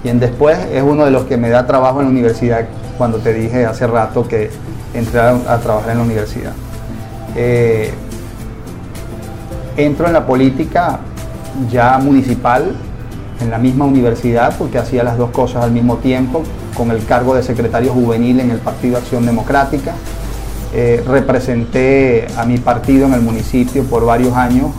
quien 0.01 0.19
después 0.19 0.57
es 0.71 0.81
uno 0.81 1.05
de 1.05 1.11
los 1.11 1.25
que 1.25 1.37
me 1.37 1.49
da 1.49 1.65
trabajo 1.65 1.99
en 1.99 2.05
la 2.05 2.11
universidad 2.11 2.65
cuando 2.97 3.17
te 3.17 3.33
dije 3.33 3.65
hace 3.65 3.87
rato 3.87 4.27
que 4.27 4.49
entré 4.93 5.19
a, 5.19 5.57
trabajar 5.57 5.91
en 5.91 5.97
la 5.97 6.03
universidad. 6.03 6.53
Eh, 7.35 7.93
entro 9.75 10.07
en 10.07 10.13
la 10.13 10.25
política 10.25 10.99
ya 11.69 11.97
municipal, 11.97 12.75
en 13.39 13.51
la 13.51 13.57
misma 13.57 13.85
universidad, 13.85 14.57
porque 14.57 14.77
hacía 14.77 15.03
las 15.03 15.17
dos 15.17 15.31
cosas 15.31 15.63
al 15.63 15.71
mismo 15.71 15.97
tiempo, 15.97 16.43
con 16.75 16.91
el 16.91 17.05
cargo 17.05 17.35
de 17.35 17.43
secretario 17.43 17.93
juvenil 17.93 18.39
en 18.39 18.51
el 18.51 18.59
Partido 18.59 18.97
Acción 18.97 19.25
Democrática. 19.25 19.93
Eh, 20.73 21.03
representé 21.07 22.27
a 22.37 22.45
mi 22.45 22.57
partido 22.57 23.07
en 23.07 23.13
el 23.13 23.21
municipio 23.21 23.83
por 23.85 24.05
varios 24.05 24.35
años, 24.35 24.71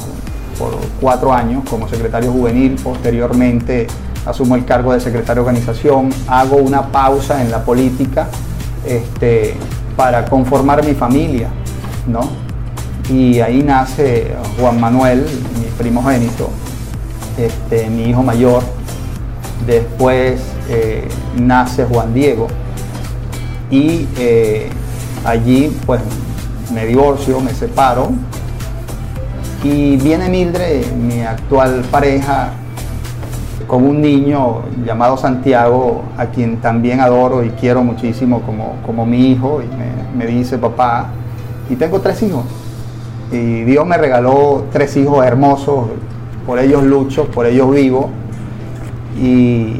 por 0.59 0.77
cuatro 1.01 1.33
años 1.33 1.62
como 1.68 1.88
secretario 1.88 2.33
juvenil, 2.33 2.77
posteriormente 2.83 3.87
asumo 4.27 4.57
el 4.57 4.64
cargo 4.64 4.92
de 4.92 5.01
secretario 5.01 5.42
de 5.42 5.49
organización, 5.49 6.11
hago 6.27 6.57
una 6.57 6.88
pausa 6.88 7.42
en 7.42 7.51
la 7.51 7.64
política 7.64 8.29
este, 8.87 9.55
para 9.97 10.27
conformar 10.27 10.85
mi 10.85 10.94
familia, 10.94 11.49
¿no? 12.07 12.21
Y 13.09 13.40
ahí 13.40 13.62
nace 13.62 14.35
Juan 14.61 14.79
Manuel, 14.79 15.25
mi 15.59 15.66
primogénito, 15.79 16.51
este, 17.38 17.88
mi 17.88 18.05
hijo 18.05 18.22
mayor. 18.22 18.62
Después 19.66 20.40
eh, 20.68 21.09
nace 21.37 21.85
Juan 21.85 22.14
Diego 22.14 22.46
y 23.70 24.09
eh, 24.18 24.70
allí 25.24 25.77
pues 25.85 26.01
me 26.72 26.87
divorcio, 26.87 27.40
me 27.40 27.53
separo 27.53 28.12
y 29.64 29.96
viene 29.96 30.29
Mildred, 30.29 30.92
mi 30.92 31.22
actual 31.22 31.83
pareja, 31.90 32.51
con 33.66 33.85
un 33.85 34.01
niño 34.01 34.62
llamado 34.85 35.16
Santiago, 35.16 36.03
a 36.16 36.27
quien 36.27 36.59
también 36.59 37.01
adoro 37.01 37.42
y 37.42 37.51
quiero 37.51 37.83
muchísimo 37.83 38.40
como, 38.42 38.77
como 38.87 39.05
mi 39.05 39.33
hijo, 39.33 39.61
y 39.62 40.16
me, 40.16 40.27
dice, 40.27 40.59
papá, 40.59 41.09
y 41.68 41.74
tengo 41.74 42.01
tres 42.01 42.22
hijos. 42.22 42.44
Y 43.33 43.64
Dios 43.64 43.85
me 43.85 43.98
regaló 43.98 44.64
tres 44.72 44.96
hijos 44.96 45.27
hermosos, 45.27 45.88
por 46.48 46.58
ellos 46.58 46.82
lucho, 46.82 47.26
por 47.26 47.44
ellos 47.44 47.70
vivo. 47.70 48.08
Y 49.20 49.74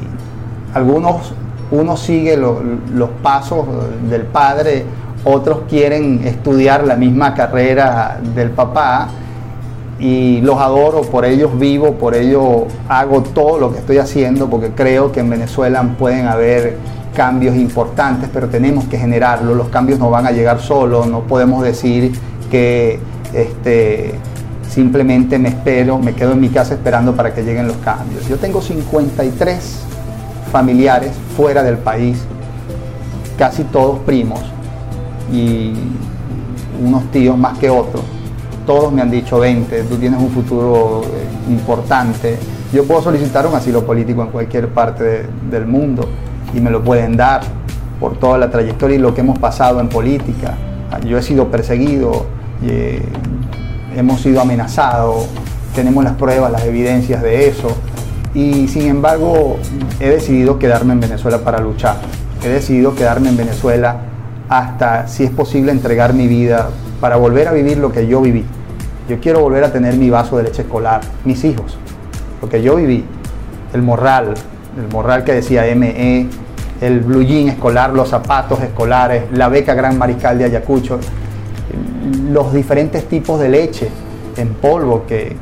algunos, 0.74 1.33
uno 1.70 1.96
sigue 1.96 2.37
los 2.37 3.11
pasos 3.22 3.66
del 4.11 4.24
padre, 4.24 4.85
otros 5.24 5.61
quieren 5.66 6.20
estudiar 6.26 6.85
la 6.85 6.94
misma 6.94 7.33
carrera 7.35 8.20
del 8.35 8.50
papá 8.50 9.09
y 9.98 10.42
los 10.42 10.61
adoro, 10.61 11.00
por 11.00 11.24
ellos 11.24 11.59
vivo, 11.59 11.94
por 11.94 12.14
ello 12.14 12.66
hago 12.87 13.22
todo 13.22 13.59
lo 13.59 13.72
que 13.72 13.78
estoy 13.78 13.96
haciendo, 13.96 14.50
porque 14.50 14.68
creo 14.72 15.11
que 15.11 15.20
en 15.20 15.31
Venezuela 15.31 15.83
pueden 15.98 16.26
haber 16.26 16.76
cambios 17.14 17.57
importantes, 17.57 18.28
pero 18.31 18.48
tenemos 18.50 18.85
que 18.85 18.98
generarlos, 18.98 19.57
los 19.57 19.70
cambios 19.70 19.98
no 19.98 20.11
van 20.11 20.26
a 20.26 20.33
llegar 20.33 20.61
solos, 20.61 21.07
no 21.07 21.20
podemos 21.20 21.62
decir 21.62 22.12
que 22.50 23.00
este, 23.33 24.14
simplemente 24.68 25.38
me 25.38 25.48
espero, 25.50 25.98
me 25.98 26.14
quedo 26.14 26.33
en 26.33 26.40
mi 26.40 26.48
casa 26.48 26.74
esperando 26.74 27.14
para 27.14 27.35
que 27.35 27.42
lleguen 27.42 27.66
los 27.66 27.76
cambios. 27.78 28.26
Yo 28.28 28.37
tengo 28.37 28.61
53 28.61 29.81
familiares 30.52 31.12
fuera 31.37 31.62
del 31.62 31.78
país, 31.78 32.18
casi 33.38 33.64
todos 33.64 33.98
primos 34.00 34.40
y 35.33 35.72
unos 36.83 37.11
tíos 37.11 37.37
más 37.37 37.59
que 37.59 37.70
otros 37.70 38.02
todos 38.68 38.92
me 38.92 39.00
han 39.00 39.11
dicho, 39.11 39.38
20, 39.38 39.85
tú 39.85 39.96
tienes 39.96 40.20
un 40.20 40.28
futuro 40.28 41.00
eh, 41.02 41.50
importante. 41.50 42.37
Yo 42.70 42.85
puedo 42.85 43.00
solicitar 43.00 43.46
un 43.46 43.54
asilo 43.54 43.87
político 43.87 44.22
en 44.22 44.28
cualquier 44.28 44.68
parte 44.68 45.24
del 45.50 45.66
mundo 45.66 46.07
y 46.52 46.61
me 46.61 46.70
lo 46.70 46.85
pueden 46.85 47.16
dar 47.16 47.40
por 47.98 48.18
toda 48.18 48.37
la 48.37 48.50
trayectoria 48.50 48.96
y 48.96 48.98
lo 48.98 49.14
que 49.14 49.22
hemos 49.22 49.38
pasado 49.38 49.81
en 49.81 49.88
política. 49.88 50.54
Yo 51.07 51.16
he 51.16 51.22
sido 51.22 51.50
perseguido, 51.50 52.26
eh, 52.62 53.02
hemos 53.98 54.20
sido 54.20 54.40
amenazados, 54.40 55.26
tenemos 55.74 56.04
las 56.04 56.14
pruebas, 56.14 56.52
las 56.52 56.64
evidencias 56.64 57.22
de 57.22 57.48
eso. 57.48 57.76
Y 58.34 58.68
sin 58.68 58.87
embargo, 58.87 59.56
he 60.00 60.08
decidido 60.08 60.58
quedarme 60.58 60.92
en 60.92 61.00
Venezuela 61.00 61.38
para 61.38 61.58
luchar. 61.58 61.96
He 62.44 62.48
decidido 62.48 62.94
quedarme 62.94 63.28
en 63.30 63.37
Venezuela 63.37 63.96
hasta, 64.48 65.08
si 65.08 65.24
es 65.24 65.30
posible, 65.30 65.72
entregar 65.72 66.14
mi 66.14 66.28
vida 66.28 66.70
para 67.00 67.16
volver 67.16 67.48
a 67.48 67.52
vivir 67.52 67.78
lo 67.78 67.92
que 67.92 68.06
yo 68.06 68.20
viví 68.20 68.44
Yo 69.08 69.20
quiero 69.20 69.40
volver 69.40 69.62
a 69.64 69.72
tener 69.72 69.94
mi 69.94 70.11
vaso 70.11 70.37
de 70.37 70.44
leche 70.44 70.62
escolar, 70.62 71.00
mis 71.24 71.44
hijos, 71.44 71.76
porque 72.40 72.62
yo 72.62 72.76
viví 72.76 73.04
el 73.72 73.82
morral, 73.82 74.34
el 74.76 74.92
morral 74.92 75.24
que 75.24 75.32
decía 75.32 75.64
ME, 75.74 76.28
el 76.80 77.00
blue 77.00 77.22
jean 77.22 77.48
escolar, 77.48 77.90
los 77.90 78.08
zapatos 78.08 78.61
escolares, 78.61 79.24
la 79.32 79.48
beca 79.48 79.74
Gran 79.74 79.98
Mariscal 79.98 80.38
de 80.38 80.44
Ayacucho, 80.44 81.00
los 82.31 82.53
diferentes 82.53 83.09
tipos 83.09 83.40
de 83.40 83.49
leche 83.49 83.88
en 84.37 84.55
polvo 84.55 85.05
que, 85.07 85.37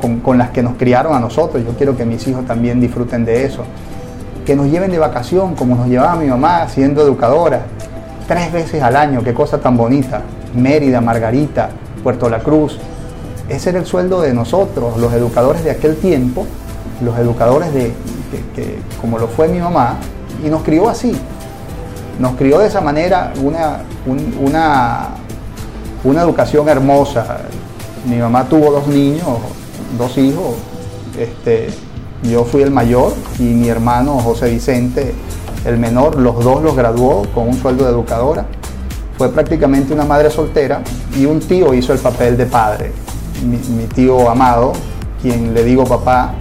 con, 0.00 0.20
con, 0.20 0.38
las 0.38 0.50
que 0.50 0.62
nos 0.62 0.76
criaron 0.76 1.14
a 1.14 1.20
nosotros. 1.20 1.64
Yo 1.64 1.72
quiero 1.76 1.96
que 1.96 2.04
mis 2.04 2.26
hijos 2.26 2.46
también 2.46 2.80
disfruten 2.80 3.24
de 3.24 3.44
eso. 3.44 3.64
Que 4.46 4.56
nos 4.56 4.66
lleven 4.66 4.90
de 4.90 4.98
vacación, 4.98 5.54
como 5.54 5.76
nos 5.76 5.88
llevaba 5.88 6.16
mi 6.16 6.26
mamá 6.26 6.68
siendo 6.68 7.02
educadora, 7.02 7.62
tres 8.26 8.52
veces 8.52 8.82
al 8.82 8.96
año, 8.96 9.22
qué 9.22 9.34
cosa 9.34 9.58
tan 9.58 9.76
bonita. 9.76 10.22
Mérida, 10.54 11.00
Margarita, 11.00 11.70
Puerto 12.02 12.28
La 12.28 12.40
Cruz. 12.40 12.78
Ese 13.48 13.70
era 13.70 13.78
el 13.78 13.86
sueldo 13.86 14.20
de 14.20 14.32
nosotros, 14.32 14.96
los 14.98 15.12
educadores 15.12 15.64
de 15.64 15.70
aquel 15.70 15.96
tiempo, 15.96 16.46
los 17.02 17.18
educadores 17.18 17.72
de, 17.74 17.92
que, 18.54 18.78
como 19.00 19.18
lo 19.18 19.28
fue 19.28 19.48
mi 19.48 19.58
mamá, 19.58 19.96
y 20.44 20.48
nos 20.48 20.62
crió 20.62 20.88
así. 20.88 21.14
Nos 22.18 22.32
crió 22.36 22.58
de 22.58 22.68
esa 22.68 22.80
manera 22.80 23.32
una, 23.42 23.80
una, 24.40 25.08
una 26.04 26.22
educación 26.22 26.68
hermosa. 26.68 27.38
Mi 28.04 28.16
mamá 28.16 28.44
tuvo 28.48 28.72
dos 28.72 28.86
niños, 28.88 29.26
dos 29.96 30.16
hijos. 30.18 30.54
Este, 31.18 31.68
yo 32.22 32.44
fui 32.44 32.62
el 32.62 32.70
mayor 32.70 33.12
y 33.38 33.42
mi 33.42 33.68
hermano 33.68 34.18
José 34.18 34.50
Vicente, 34.50 35.14
el 35.64 35.78
menor, 35.78 36.16
los 36.16 36.42
dos 36.42 36.62
los 36.62 36.74
graduó 36.74 37.22
con 37.34 37.48
un 37.48 37.54
sueldo 37.54 37.84
de 37.84 37.90
educadora. 37.90 38.46
Fue 39.16 39.28
prácticamente 39.28 39.92
una 39.92 40.04
madre 40.04 40.30
soltera 40.30 40.82
y 41.16 41.26
un 41.26 41.40
tío 41.40 41.74
hizo 41.74 41.92
el 41.92 41.98
papel 41.98 42.36
de 42.36 42.46
padre. 42.46 42.92
Mi, 43.44 43.86
tío 43.86 44.30
amado, 44.30 44.72
quien 45.20 45.52
le 45.52 45.64
digo 45.64 45.84
papá, 45.84 46.34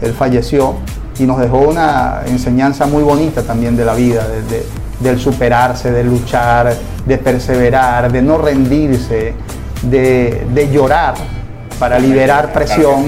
él 0.00 0.12
falleció 0.12 0.74
y 1.18 1.24
nos 1.24 1.38
dejó 1.38 1.58
una 1.58 2.22
enseñanza 2.26 2.86
muy 2.86 3.02
bonita 3.02 3.42
también 3.42 3.76
de 3.76 3.84
la 3.84 3.94
vida, 3.94 4.26
del 5.00 5.18
superarse, 5.18 5.90
de 5.90 6.04
luchar, 6.04 6.74
de 7.06 7.18
perseverar, 7.18 8.12
de 8.12 8.22
no 8.22 8.38
rendirse, 8.38 9.34
de, 9.82 10.68
llorar 10.72 11.14
para 11.78 11.98
liberar 11.98 12.52
presión 12.52 13.06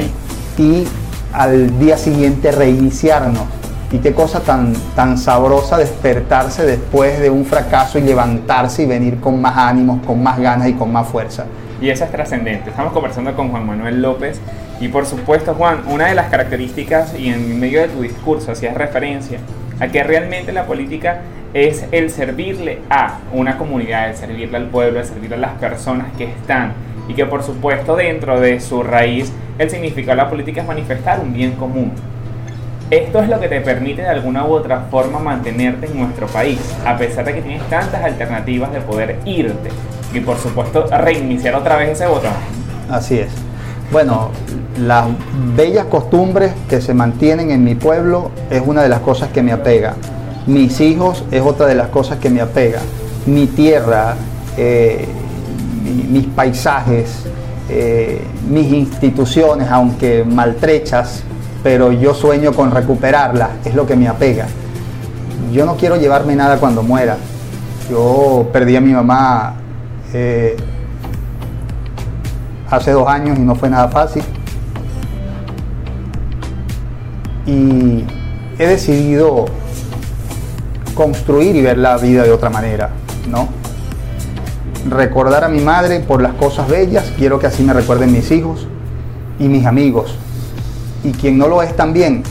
y 0.59 0.85
al 1.33 1.79
día 1.79 1.97
siguiente 1.97 2.51
reiniciarnos. 2.51 3.45
Y 3.91 3.99
qué 3.99 4.15
cosa 4.15 4.41
tan, 4.41 4.73
tan 4.97 5.19
sabrosa 5.19 5.77
despertarse 5.77 6.65
después 6.65 7.21
de 7.21 7.29
un 7.29 7.45
fracaso 7.45 7.99
y 7.99 8.03
levantarse 8.03 8.85
y 8.85 8.87
venir 8.87 9.21
con 9.21 9.39
más 9.41 9.57
ánimos, 9.59 10.05
con 10.07 10.23
más 10.23 10.39
ganas 10.39 10.69
y 10.69 10.73
con 10.73 10.91
más 10.91 11.07
fuerza. 11.09 11.45
Y 11.79 11.91
eso 11.91 12.05
es 12.05 12.11
trascendente. 12.11 12.71
Estamos 12.71 12.95
conversando 12.95 13.35
con 13.35 13.51
Juan 13.51 13.67
Manuel 13.67 14.01
López 14.01 14.41
y 14.81 14.89
por 14.89 15.05
supuesto, 15.05 15.55
Juan, 15.55 15.83
una 15.89 16.07
de 16.07 16.15
las 16.15 16.31
características 16.31 17.15
y 17.19 17.29
en 17.29 17.61
medio 17.61 17.83
de 17.83 17.89
tu 17.89 18.01
discurso 18.01 18.53
hacías 18.53 18.75
referencia 18.75 19.39
a 19.79 19.89
que 19.89 20.03
realmente 20.03 20.53
la 20.53 20.65
política 20.65 21.21
es 21.55 21.85
el 21.93 22.11
servirle 22.11 22.81
a 22.89 23.19
una 23.33 23.59
comunidad, 23.59 24.11
el 24.11 24.17
servirle 24.17 24.57
al 24.57 24.67
pueblo, 24.67 25.01
el 25.01 25.07
servirle 25.07 25.37
a 25.37 25.41
las 25.41 25.53
personas 25.53 26.09
que 26.17 26.25
están 26.25 26.73
y 27.09 27.15
que 27.15 27.27
por 27.27 27.43
supuesto 27.43 27.97
dentro 27.97 28.41
de 28.41 28.61
su 28.61 28.83
raíz 28.83 29.33
el 29.59 29.69
significado 29.69 30.17
de 30.17 30.25
la 30.25 30.31
política 30.31 30.63
es 30.63 30.67
manifestar 30.67 31.21
un 31.21 31.33
bien 31.33 31.53
común. 31.53 31.93
Esto 32.91 33.23
es 33.23 33.29
lo 33.29 33.41
que 33.41 33.49
te 33.49 33.61
permite 33.61 34.03
de 34.03 34.09
alguna 34.09 34.45
u 34.45 34.53
otra 34.53 34.81
forma 34.91 35.19
mantenerte 35.19 35.87
en 35.87 35.99
nuestro 35.99 36.27
país, 36.27 36.59
a 36.85 36.97
pesar 36.99 37.25
de 37.25 37.35
que 37.35 37.41
tienes 37.41 37.63
tantas 37.69 38.03
alternativas 38.03 38.73
de 38.73 38.81
poder 38.81 39.19
irte 39.25 39.71
y 40.13 40.21
por 40.21 40.37
supuesto 40.37 40.87
reiniciar 40.87 41.55
otra 41.55 41.77
vez 41.77 41.91
ese 41.91 42.07
botón. 42.07 42.33
Así 42.91 43.19
es. 43.19 43.33
Bueno, 43.91 44.31
las 44.79 45.07
bellas 45.55 45.87
costumbres 45.87 46.53
que 46.69 46.81
se 46.81 46.95
mantienen 46.95 47.51
en 47.51 47.65
mi 47.65 47.75
pueblo 47.75 48.31
es 48.51 48.63
una 48.65 48.83
de 48.83 48.89
las 48.89 49.01
cosas 49.01 49.31
que 49.31 49.43
me 49.43 49.53
apega. 49.53 49.95
Mis 50.47 50.81
hijos 50.81 51.25
es 51.31 51.41
otra 51.41 51.67
de 51.67 51.77
las 51.77 51.89
cosas 51.89 52.19
que 52.19 52.29
me 52.29 52.41
apega. 52.41 52.81
Mi 53.27 53.47
tierra, 53.47 54.17
eh, 54.57 55.07
mis 56.11 56.27
paisajes, 56.27 57.25
eh, 57.69 58.21
mis 58.49 58.73
instituciones, 58.73 59.69
aunque 59.71 60.25
maltrechas, 60.25 61.23
pero 61.63 61.93
yo 61.93 62.13
sueño 62.13 62.53
con 62.53 62.73
recuperarlas, 62.73 63.51
es 63.65 63.75
lo 63.75 63.87
que 63.87 63.95
me 63.95 64.09
apega. 64.09 64.47
Yo 65.53 65.65
no 65.65 65.77
quiero 65.77 65.97
llevarme 65.97 66.35
nada 66.35 66.59
cuando 66.59 66.83
muera. 66.83 67.17
Yo 67.89 68.49
perdí 68.53 68.75
a 68.75 68.81
mi 68.81 68.93
mamá 68.93 69.55
eh, 70.13 70.57
hace 72.69 72.91
dos 72.91 73.07
años 73.07 73.39
y 73.39 73.43
no 73.43 73.55
fue 73.55 73.71
nada 73.71 73.89
fácil. 73.89 74.25
Y 77.47 78.05
he 78.59 78.67
decidido 78.67 79.47
construir 81.03 81.57
y 81.57 81.63
ver 81.63 81.79
la 81.79 81.97
vida 81.97 82.23
de 82.23 82.33
otra 82.33 82.51
manera, 82.51 82.91
¿no? 83.31 83.49
Recordar 84.89 85.45
a 85.45 85.49
mi 85.49 85.61
madre 85.61 86.01
por 86.01 86.23
las 86.23 86.35
cosas 86.35 86.69
bellas, 86.69 87.13
quiero 87.17 87.39
que 87.39 87.47
así 87.47 87.63
me 87.63 87.73
recuerden 87.73 88.13
mis 88.13 88.31
hijos 88.31 88.67
y 89.39 89.49
mis 89.49 89.67
amigos. 89.67 90.17
Y 91.05 91.13
quien 91.13 91.39
no 91.39 91.49
lo 91.49 91.63
es 91.63 91.75
también. 91.77 92.23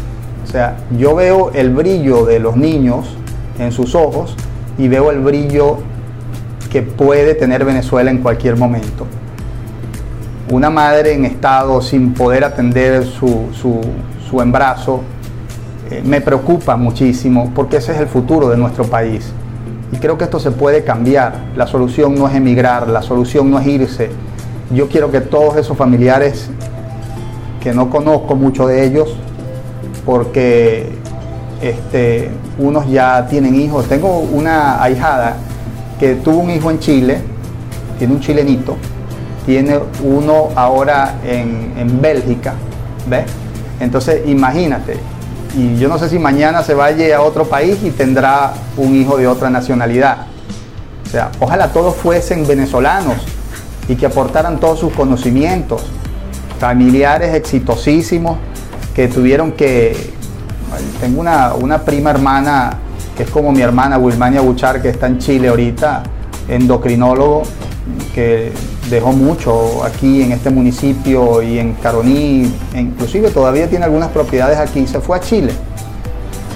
O 0.43 0.47
sea, 0.47 0.77
yo 0.97 1.15
veo 1.15 1.51
el 1.53 1.69
brillo 1.71 2.25
de 2.25 2.39
los 2.39 2.57
niños 2.57 3.15
en 3.59 3.71
sus 3.71 3.95
ojos 3.95 4.35
y 4.77 4.87
veo 4.87 5.11
el 5.11 5.19
brillo 5.19 5.77
que 6.71 6.81
puede 6.81 7.35
tener 7.35 7.65
Venezuela 7.65 8.11
en 8.11 8.19
cualquier 8.19 8.57
momento 8.57 9.05
una 10.51 10.69
madre 10.69 11.13
en 11.13 11.23
estado 11.23 11.81
sin 11.81 12.13
poder 12.13 12.43
atender 12.43 13.05
su, 13.05 14.41
embarazo, 14.41 15.01
eh, 15.91 16.01
me 16.05 16.21
preocupa 16.21 16.77
muchísimo 16.77 17.51
porque 17.53 17.77
ese 17.77 17.91
es 17.91 17.99
el 17.99 18.07
futuro 18.07 18.49
de 18.49 18.57
nuestro 18.57 18.85
país. 18.85 19.31
Y 19.91 19.97
creo 19.97 20.17
que 20.17 20.23
esto 20.23 20.39
se 20.39 20.51
puede 20.51 20.83
cambiar. 20.83 21.33
La 21.55 21.67
solución 21.67 22.15
no 22.15 22.27
es 22.27 22.35
emigrar, 22.35 22.87
la 22.87 23.01
solución 23.01 23.51
no 23.51 23.59
es 23.59 23.67
irse. 23.67 24.09
Yo 24.73 24.87
quiero 24.87 25.11
que 25.11 25.19
todos 25.19 25.57
esos 25.57 25.75
familiares, 25.75 26.49
que 27.61 27.73
no 27.73 27.89
conozco 27.89 28.35
mucho 28.35 28.67
de 28.67 28.85
ellos, 28.85 29.17
porque 30.05 30.89
este, 31.61 32.31
unos 32.57 32.89
ya 32.89 33.27
tienen 33.27 33.55
hijos. 33.55 33.87
Tengo 33.87 34.19
una 34.19 34.81
ahijada 34.81 35.35
que 35.99 36.15
tuvo 36.15 36.39
un 36.39 36.51
hijo 36.51 36.71
en 36.71 36.79
Chile, 36.79 37.19
tiene 37.99 38.13
un 38.13 38.21
chilenito, 38.21 38.77
tiene 39.45 39.77
uno 40.03 40.49
ahora 40.55 41.15
en, 41.23 42.01
Bélgica, 42.01 42.53
¿ves? 43.07 43.25
Entonces 43.79 44.27
imagínate, 44.27 44.97
y 45.55 45.77
yo 45.77 45.89
no 45.89 45.97
sé 45.97 46.09
si 46.09 46.17
mañana 46.17 46.63
se 46.63 46.73
vaya 46.73 47.17
a 47.17 47.21
otro 47.21 47.45
país 47.45 47.77
y 47.83 47.91
tendrá 47.91 48.53
un 48.77 48.95
hijo 48.95 49.17
de 49.17 49.27
otra 49.27 49.49
nacionalidad. 49.49 50.27
O 51.05 51.09
sea, 51.09 51.31
ojalá 51.39 51.69
todos 51.73 51.95
fuesen 51.95 52.47
venezolanos 52.47 53.17
y 53.87 53.95
que 53.95 54.05
aportaran 54.05 54.59
todos 54.59 54.79
sus 54.79 54.93
conocimientos, 54.93 55.83
familiares 56.59 57.35
exitosísimos 57.35 58.37
que 58.95 59.07
tuvieron 59.07 59.51
que... 59.51 60.11
Tengo 61.01 61.19
una, 61.19 61.53
una 61.53 61.79
prima 61.79 62.11
hermana 62.11 62.77
que 63.17 63.23
es 63.23 63.29
como 63.29 63.51
mi 63.51 63.61
hermana 63.61 63.97
Wilmania 63.97 64.39
Buchar, 64.39 64.81
que 64.81 64.87
está 64.87 65.07
en 65.07 65.17
Chile 65.17 65.49
ahorita, 65.49 66.03
endocrinólogo, 66.47 67.43
que 68.15 68.53
dejó 68.89 69.11
mucho 69.11 69.83
aquí 69.83 70.23
en 70.23 70.31
este 70.31 70.49
municipio 70.49 71.41
y 71.41 71.59
en 71.59 71.73
Caroní, 71.73 72.51
inclusive 72.75 73.29
todavía 73.29 73.69
tiene 73.69 73.85
algunas 73.85 74.09
propiedades 74.09 74.57
aquí, 74.57 74.87
se 74.87 74.99
fue 74.99 75.17
a 75.17 75.19
Chile 75.19 75.53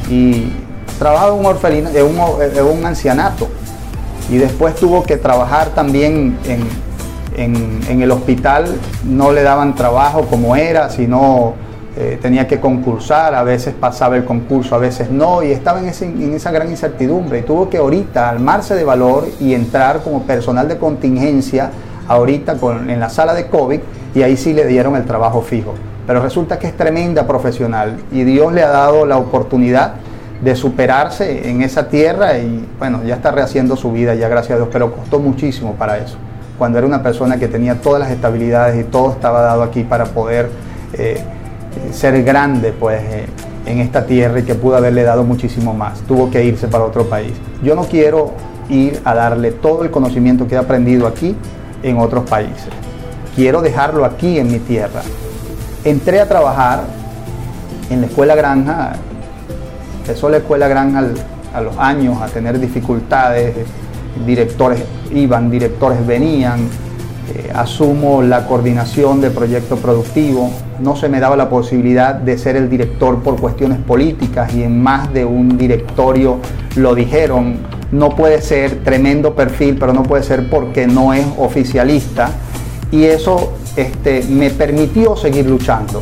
y 0.10 0.52
trabajaba 1.00 1.34
en 1.34 1.40
un, 1.40 1.46
orfelino, 1.46 1.90
en 1.90 2.06
un, 2.06 2.78
un 2.78 2.86
ancianato. 2.86 3.48
Y 4.30 4.38
después 4.38 4.74
tuvo 4.76 5.04
que 5.04 5.18
trabajar 5.18 5.70
también 5.70 6.38
en, 6.46 7.84
en 7.88 8.02
el 8.02 8.12
hospital, 8.12 8.66
no 9.04 9.32
le 9.32 9.44
daban 9.44 9.76
trabajo 9.76 10.24
como 10.24 10.56
era, 10.56 10.90
sino 10.90 11.54
eh, 11.98 12.20
tenía 12.22 12.46
que 12.46 12.60
concursar, 12.60 13.34
a 13.34 13.44
veces 13.44 13.74
pasaba 13.74 14.18
el 14.18 14.26
concurso, 14.26 14.76
a 14.76 14.80
veces 14.80 15.10
no, 15.10 15.42
y 15.42 15.52
estaba 15.52 15.80
en, 15.80 16.34
esa 16.34 16.52
gran 16.52 16.70
incertidumbre. 16.70 17.40
Y 17.40 17.42
tuvo 17.44 17.70
que 17.70 17.78
ahorita 17.78 18.28
armarse 18.28 18.76
de 18.76 18.84
valor 18.84 19.30
y 19.40 19.54
entrar 19.54 20.02
como 20.04 20.24
personal 20.24 20.68
de 20.68 20.78
contingencia 20.78 21.72
ahorita 22.08 22.58
en 22.88 23.00
la 23.00 23.10
sala 23.10 23.34
de 23.34 23.48
COVID 23.48 23.80
y 24.14 24.22
ahí 24.24 24.38
sí 24.38 24.54
le 24.54 24.66
dieron 24.66 24.96
el 24.96 25.06
trabajo 25.06 25.42
fijo. 25.42 25.74
Pero 26.08 26.22
resulta 26.22 26.60
que 26.60 26.68
es 26.68 26.78
tremenda 26.78 27.26
profesional 27.28 27.98
y 28.12 28.24
Dios 28.24 28.54
le 28.54 28.64
ha 28.64 28.70
dado 28.70 29.06
la 29.06 29.18
oportunidad 29.18 29.96
de 30.42 30.56
superarse 30.56 31.50
en 31.50 31.62
esa 31.62 31.88
tierra 31.88 32.38
y 32.38 32.68
bueno, 32.78 33.02
ya 33.04 33.16
está 33.16 33.32
rehaciendo 33.32 33.76
su 33.76 33.92
vida, 33.92 34.16
ya 34.16 34.28
gracias 34.28 34.52
a 34.54 34.58
Dios, 34.58 34.70
pero 34.72 34.94
costó 34.94 35.20
muchísimo 35.20 35.74
para 35.74 35.98
eso. 35.98 36.18
Cuando 36.58 36.78
era 36.78 36.88
una 36.88 37.02
persona 37.02 37.38
que 37.38 37.48
tenía 37.48 37.82
todas 37.82 38.00
las 38.00 38.12
estabilidades 38.12 38.80
y 38.80 38.84
todo 38.84 39.12
estaba 39.12 39.42
dado 39.42 39.64
aquí 39.64 39.84
para 39.84 40.06
poder 40.06 40.50
eh, 40.94 41.22
ser 41.92 42.24
grande 42.24 42.72
pues 42.72 43.02
eh, 43.02 43.26
en 43.66 43.80
esta 43.80 44.06
tierra 44.06 44.40
y 44.40 44.44
que 44.44 44.56
pudo 44.56 44.78
haberle 44.78 45.04
dado 45.04 45.24
muchísimo 45.24 45.74
más. 45.74 46.00
Tuvo 46.02 46.30
que 46.30 46.44
irse 46.46 46.68
para 46.68 46.84
otro 46.84 47.06
país. 47.06 47.34
Yo 47.64 47.76
no 47.76 47.84
quiero 47.84 48.32
ir 48.70 49.02
a 49.04 49.14
darle 49.14 49.52
todo 49.52 49.84
el 49.84 49.92
conocimiento 49.92 50.48
que 50.48 50.56
he 50.56 50.58
aprendido 50.58 51.08
aquí 51.08 51.36
en 51.86 52.00
otros 52.00 52.28
países. 52.28 52.68
quiero 53.36 53.62
dejarlo 53.62 54.06
aquí 54.06 54.40
en 54.40 54.52
mi 54.52 54.60
tierra. 54.60 55.02
Entré 55.84 56.20
a 56.20 56.28
trabajar 56.28 56.84
en 57.90 58.02
la 58.02 58.08
escuela 58.08 58.34
granja, 58.34 58.94
empezó 60.00 60.30
la 60.30 60.38
escuela 60.38 60.68
granja 60.68 61.04
a 61.54 61.62
los 61.62 61.78
años 61.78 62.22
a 62.22 62.28
tener 62.28 62.60
dificultades, 62.60 63.56
directores 64.26 64.84
iban, 65.14 65.52
directores 65.52 66.06
venían, 66.08 66.62
eh, 67.36 67.52
asumo 67.54 68.24
la 68.24 68.48
coordinación 68.48 69.22
de 69.22 69.30
proyecto 69.30 69.76
productivo, 69.78 70.50
no 70.80 70.96
se 70.96 71.08
me 71.08 71.20
daba 71.20 71.36
la 71.36 71.50
posibilidad 71.50 72.16
de 72.16 72.38
ser 72.38 72.56
el 72.56 72.70
director 72.70 73.22
por 73.22 73.40
cuestiones 73.40 73.78
políticas 73.80 74.56
y 74.56 74.64
en 74.64 74.82
más 74.82 75.14
de 75.14 75.24
un 75.24 75.58
directorio 75.58 76.40
lo 76.76 76.96
dijeron, 76.96 77.58
no 77.92 78.10
puede 78.10 78.42
ser 78.42 78.84
tremendo 78.84 79.36
perfil, 79.36 79.78
pero 79.80 79.94
no 79.94 80.04
puede 80.04 80.24
ser 80.24 80.50
porque 80.50 80.88
no 80.88 81.14
es 81.14 81.26
oficialista 81.38 82.30
y 82.92 83.04
eso 83.04 83.54
este, 83.76 84.24
me 84.30 84.50
permitió 84.50 85.16
seguir 85.16 85.48
luchando. 85.50 86.02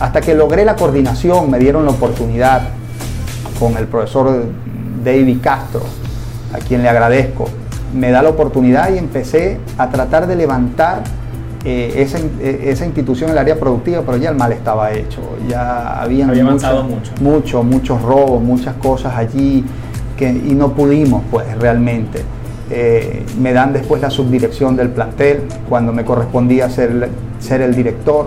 Hasta 0.00 0.20
que 0.20 0.34
logré 0.34 0.64
la 0.64 0.76
coordinación, 0.76 1.50
me 1.50 1.58
dieron 1.58 1.84
la 1.84 1.90
oportunidad 1.90 2.62
con 3.58 3.76
el 3.76 3.86
profesor 3.86 4.44
David 5.04 5.38
Castro, 5.42 5.82
a 6.52 6.58
quien 6.58 6.82
le 6.82 6.88
agradezco, 6.88 7.48
me 7.94 8.10
da 8.10 8.22
la 8.22 8.30
oportunidad 8.30 8.92
y 8.92 8.98
empecé 8.98 9.58
a 9.76 9.88
tratar 9.88 10.26
de 10.26 10.36
levantar 10.36 11.02
eh, 11.64 12.06
eh, 12.40 12.64
esa, 12.66 12.86
institución 12.86 13.30
en 13.30 13.32
el 13.32 13.38
área 13.38 13.58
productiva, 13.58 14.02
pero 14.06 14.16
ya 14.16 14.30
el 14.30 14.36
mal 14.36 14.52
estaba 14.52 14.92
hecho, 14.92 15.20
ya 15.48 16.00
habían 16.00 16.30
Había 16.30 16.44
avanzado 16.44 16.84
mucho. 16.84 17.12
mucho, 17.20 17.62
muchos 17.64 18.02
robos, 18.02 18.42
muchas 18.42 18.74
cosas 18.76 19.16
allí 19.16 19.64
que, 20.18 20.28
y 20.28 20.54
no 20.54 20.72
pudimos 20.72 21.22
pues 21.30 21.46
realmente. 21.58 22.22
Eh, 22.70 23.24
me 23.40 23.54
dan 23.54 23.72
después 23.72 24.02
la 24.02 24.10
subdirección 24.10 24.76
del 24.76 24.90
plantel, 24.90 25.44
cuando 25.68 25.92
me 25.92 26.04
correspondía 26.04 26.68
ser, 26.68 27.08
ser 27.38 27.62
el 27.62 27.74
director, 27.74 28.26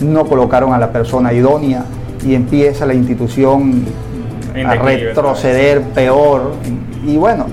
no 0.00 0.26
colocaron 0.26 0.72
a 0.72 0.78
la 0.78 0.92
persona 0.92 1.32
idónea 1.32 1.84
y 2.24 2.34
empieza 2.34 2.86
la 2.86 2.94
institución 2.94 3.84
a 4.64 4.74
retroceder 4.74 5.82
peor. 5.82 6.52
Y 7.04 7.16
bueno, 7.16 7.46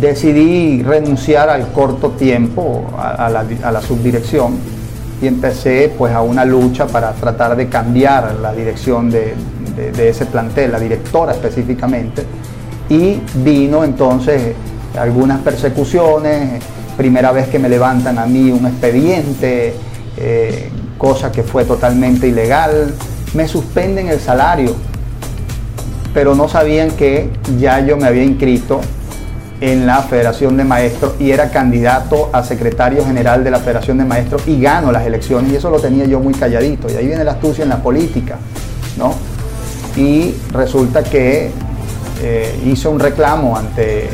decidí 0.00 0.82
renunciar 0.82 1.50
al 1.50 1.70
corto 1.72 2.10
tiempo 2.10 2.86
a, 2.96 3.28
la, 3.28 3.80
subdirección 3.80 4.58
y 5.22 5.26
empecé 5.26 5.92
pues 5.96 6.12
a 6.12 6.22
una 6.22 6.44
lucha 6.44 6.86
para 6.86 7.12
tratar 7.12 7.54
de 7.54 7.68
cambiar 7.68 8.34
la 8.36 8.52
dirección 8.52 9.10
de, 9.10 9.34
ese 9.88 10.26
plantel, 10.26 10.72
la 10.72 10.78
directora 10.78 11.32
específicamente, 11.32 12.24
y 12.88 13.20
vino 13.36 13.84
entonces 13.84 14.54
algunas 14.98 15.40
persecuciones, 15.40 16.62
primera 16.96 17.32
vez 17.32 17.48
que 17.48 17.58
me 17.58 17.68
levantan 17.68 18.18
a 18.18 18.26
mí 18.26 18.50
un 18.50 18.66
expediente, 18.66 19.74
eh, 20.16 20.68
cosa 20.98 21.32
que 21.32 21.42
fue 21.42 21.64
totalmente 21.64 22.28
ilegal, 22.28 22.92
me 23.34 23.48
suspenden 23.48 24.08
el 24.08 24.20
salario, 24.20 24.74
pero 26.12 26.34
no 26.34 26.48
sabían 26.48 26.90
que 26.90 27.30
ya 27.58 27.80
yo 27.80 27.96
me 27.96 28.06
había 28.06 28.24
inscrito 28.24 28.80
en 29.60 29.86
la 29.86 30.02
Federación 30.02 30.56
de 30.56 30.64
Maestros 30.64 31.14
y 31.20 31.30
era 31.30 31.50
candidato 31.50 32.30
a 32.32 32.42
secretario 32.42 33.04
general 33.04 33.44
de 33.44 33.50
la 33.50 33.58
Federación 33.58 33.98
de 33.98 34.04
Maestros 34.04 34.42
y 34.46 34.60
gano 34.60 34.90
las 34.90 35.06
elecciones 35.06 35.52
y 35.52 35.56
eso 35.56 35.70
lo 35.70 35.78
tenía 35.78 36.06
yo 36.06 36.18
muy 36.18 36.34
calladito 36.34 36.90
y 36.90 36.96
ahí 36.96 37.06
viene 37.06 37.24
la 37.24 37.32
astucia 37.32 37.62
en 37.62 37.68
la 37.68 37.82
política, 37.82 38.36
¿no? 38.98 39.14
Y 39.96 40.34
resulta 40.52 41.02
que 41.02 41.50
eh, 42.22 42.60
hice 42.64 42.88
un 42.88 43.00
reclamo 43.00 43.56
ante 43.56 44.08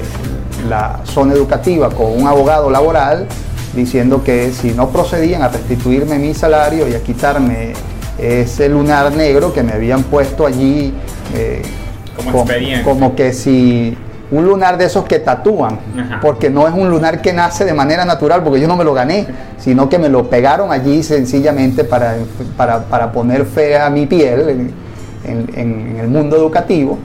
la 0.69 1.01
zona 1.05 1.35
educativa 1.35 1.91
con 1.91 2.12
un 2.12 2.27
abogado 2.27 2.71
laboral 2.71 3.27
diciendo 3.75 4.25
que 4.25 4.53
si 4.53 4.73
no 4.73 4.89
procedían 4.89 5.43
a 5.43 5.49
restituirme 5.49 6.19
mi 6.19 6.35
salario 6.35 6.89
y 6.89 6.95
a 6.95 7.03
quitarme 7.03 7.75
ese 8.19 8.69
lunar 8.69 9.12
negro 9.12 9.53
que 9.53 9.62
me 9.62 9.73
habían 9.73 10.03
puesto 10.05 10.47
allí 10.47 10.95
eh, 11.35 11.62
como, 12.17 12.47
como 12.85 13.15
que 13.15 13.33
si 13.33 13.97
un 14.31 14.45
lunar 14.45 14.77
de 14.77 14.87
esos 14.87 15.05
que 15.05 15.21
tatúan, 15.21 15.79
porque 16.21 16.51
no 16.51 16.67
es 16.67 16.75
un 16.75 16.91
lunar 16.91 17.23
que 17.23 17.33
nace 17.33 17.65
de 17.65 17.73
manera 17.73 18.05
natural, 18.05 18.43
porque 18.43 18.61
yo 18.61 18.67
no 18.67 18.77
me 18.77 18.83
lo 18.83 18.93
gané, 18.93 19.27
sino 19.59 19.89
que 19.89 19.99
me 19.99 20.09
lo 20.09 20.29
pegaron 20.29 20.73
allí 20.73 21.03
sencillamente 21.03 21.85
para, 21.85 22.17
para, 22.57 23.12
poner 23.12 23.45
fe 23.45 23.79
a 23.79 23.89
mi 23.89 24.07
piel 24.07 24.73
en, 25.25 25.97
el 25.99 26.09
mundo 26.09 26.37
educativo. 26.37 26.99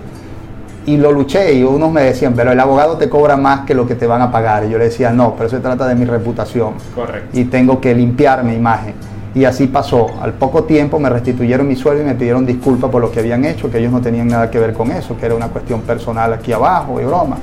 Y 0.86 0.98
lo 0.98 1.12
luché 1.12 1.54
y 1.54 1.64
unos 1.64 1.92
me 1.92 2.02
decían, 2.02 2.34
pero 2.36 2.52
el 2.52 2.60
abogado 2.60 2.98
te 2.98 3.08
cobra 3.08 3.38
más 3.38 3.66
que 3.66 3.76
lo 3.76 3.86
que 3.86 3.94
te 3.94 4.08
van 4.08 4.22
a 4.22 4.32
pagar. 4.32 4.66
Y 4.66 4.70
yo 4.70 4.80
le 4.80 4.86
decía, 4.86 5.12
no, 5.12 5.36
pero 5.36 5.48
se 5.48 5.60
trata 5.60 5.88
de 5.88 5.94
mi 5.94 6.06
reputación. 6.06 6.74
Correcto. 6.96 7.40
Y 7.40 7.46
tengo 7.46 7.80
que 7.80 7.94
limpiar 7.94 8.44
mi 8.44 8.56
imagen. 8.56 8.96
Y 9.34 9.46
así 9.46 9.68
pasó. 9.68 10.08
Al 10.22 10.34
poco 10.34 10.64
tiempo 10.64 11.00
me 11.00 11.10
restituyeron 11.10 11.68
mi 11.68 11.76
sueldo 11.76 12.02
y 12.02 12.06
me 12.06 12.16
pidieron 12.16 12.46
disculpas 12.46 12.90
por 12.90 13.02
lo 13.02 13.12
que 13.12 13.20
habían 13.20 13.46
hecho, 13.46 13.70
que 13.70 13.78
ellos 13.78 13.92
no 13.92 14.02
tenían 14.02 14.28
nada 14.28 14.50
que 14.50 14.60
ver 14.60 14.74
con 14.74 14.92
eso, 14.92 15.16
que 15.16 15.26
era 15.26 15.36
una 15.36 15.48
cuestión 15.48 15.82
personal 15.82 16.34
aquí 16.34 16.52
abajo 16.52 17.00
y 17.00 17.06
broma. 17.06 17.38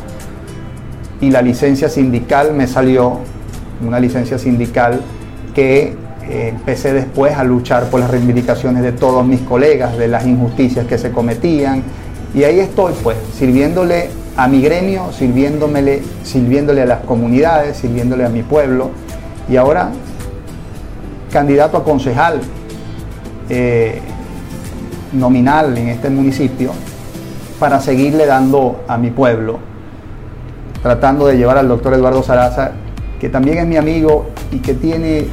Y 1.20 1.30
la 1.30 1.40
licencia 1.40 1.88
sindical 1.88 2.52
me 2.54 2.66
salió, 2.66 3.20
una 3.86 4.00
licencia 4.00 4.38
sindical 4.38 5.00
que 5.54 5.96
empecé 6.30 6.92
después 6.92 7.36
a 7.36 7.44
luchar 7.44 7.90
por 7.90 8.00
las 8.00 8.10
reivindicaciones 8.10 8.82
de 8.82 8.92
todos 8.92 9.26
mis 9.26 9.40
colegas, 9.40 9.96
de 9.96 10.08
las 10.08 10.26
injusticias 10.26 10.86
que 10.86 10.98
se 10.98 11.10
cometían. 11.10 11.82
Y 12.34 12.44
ahí 12.44 12.60
estoy, 12.60 12.92
pues, 13.02 13.16
sirviéndole 13.34 14.10
a 14.36 14.46
mi 14.46 14.60
gremio, 14.60 15.10
sirviéndole, 15.12 16.02
sirviéndole 16.22 16.82
a 16.82 16.86
las 16.86 17.00
comunidades, 17.00 17.78
sirviéndole 17.78 18.24
a 18.24 18.28
mi 18.28 18.42
pueblo. 18.42 18.90
Y 19.48 19.56
ahora 19.56 19.90
candidato 21.32 21.76
a 21.78 21.84
concejal 21.84 22.40
eh, 23.48 24.00
nominal 25.12 25.76
en 25.76 25.88
este 25.88 26.10
municipio 26.10 26.72
para 27.58 27.80
seguirle 27.80 28.26
dando 28.26 28.84
a 28.86 28.98
mi 28.98 29.10
pueblo, 29.10 29.58
tratando 30.82 31.26
de 31.26 31.36
llevar 31.36 31.58
al 31.58 31.68
doctor 31.68 31.94
Eduardo 31.94 32.22
Saraza, 32.22 32.72
que 33.18 33.28
también 33.28 33.58
es 33.58 33.66
mi 33.66 33.76
amigo 33.76 34.26
y 34.52 34.58
que 34.58 34.74
tiene 34.74 35.26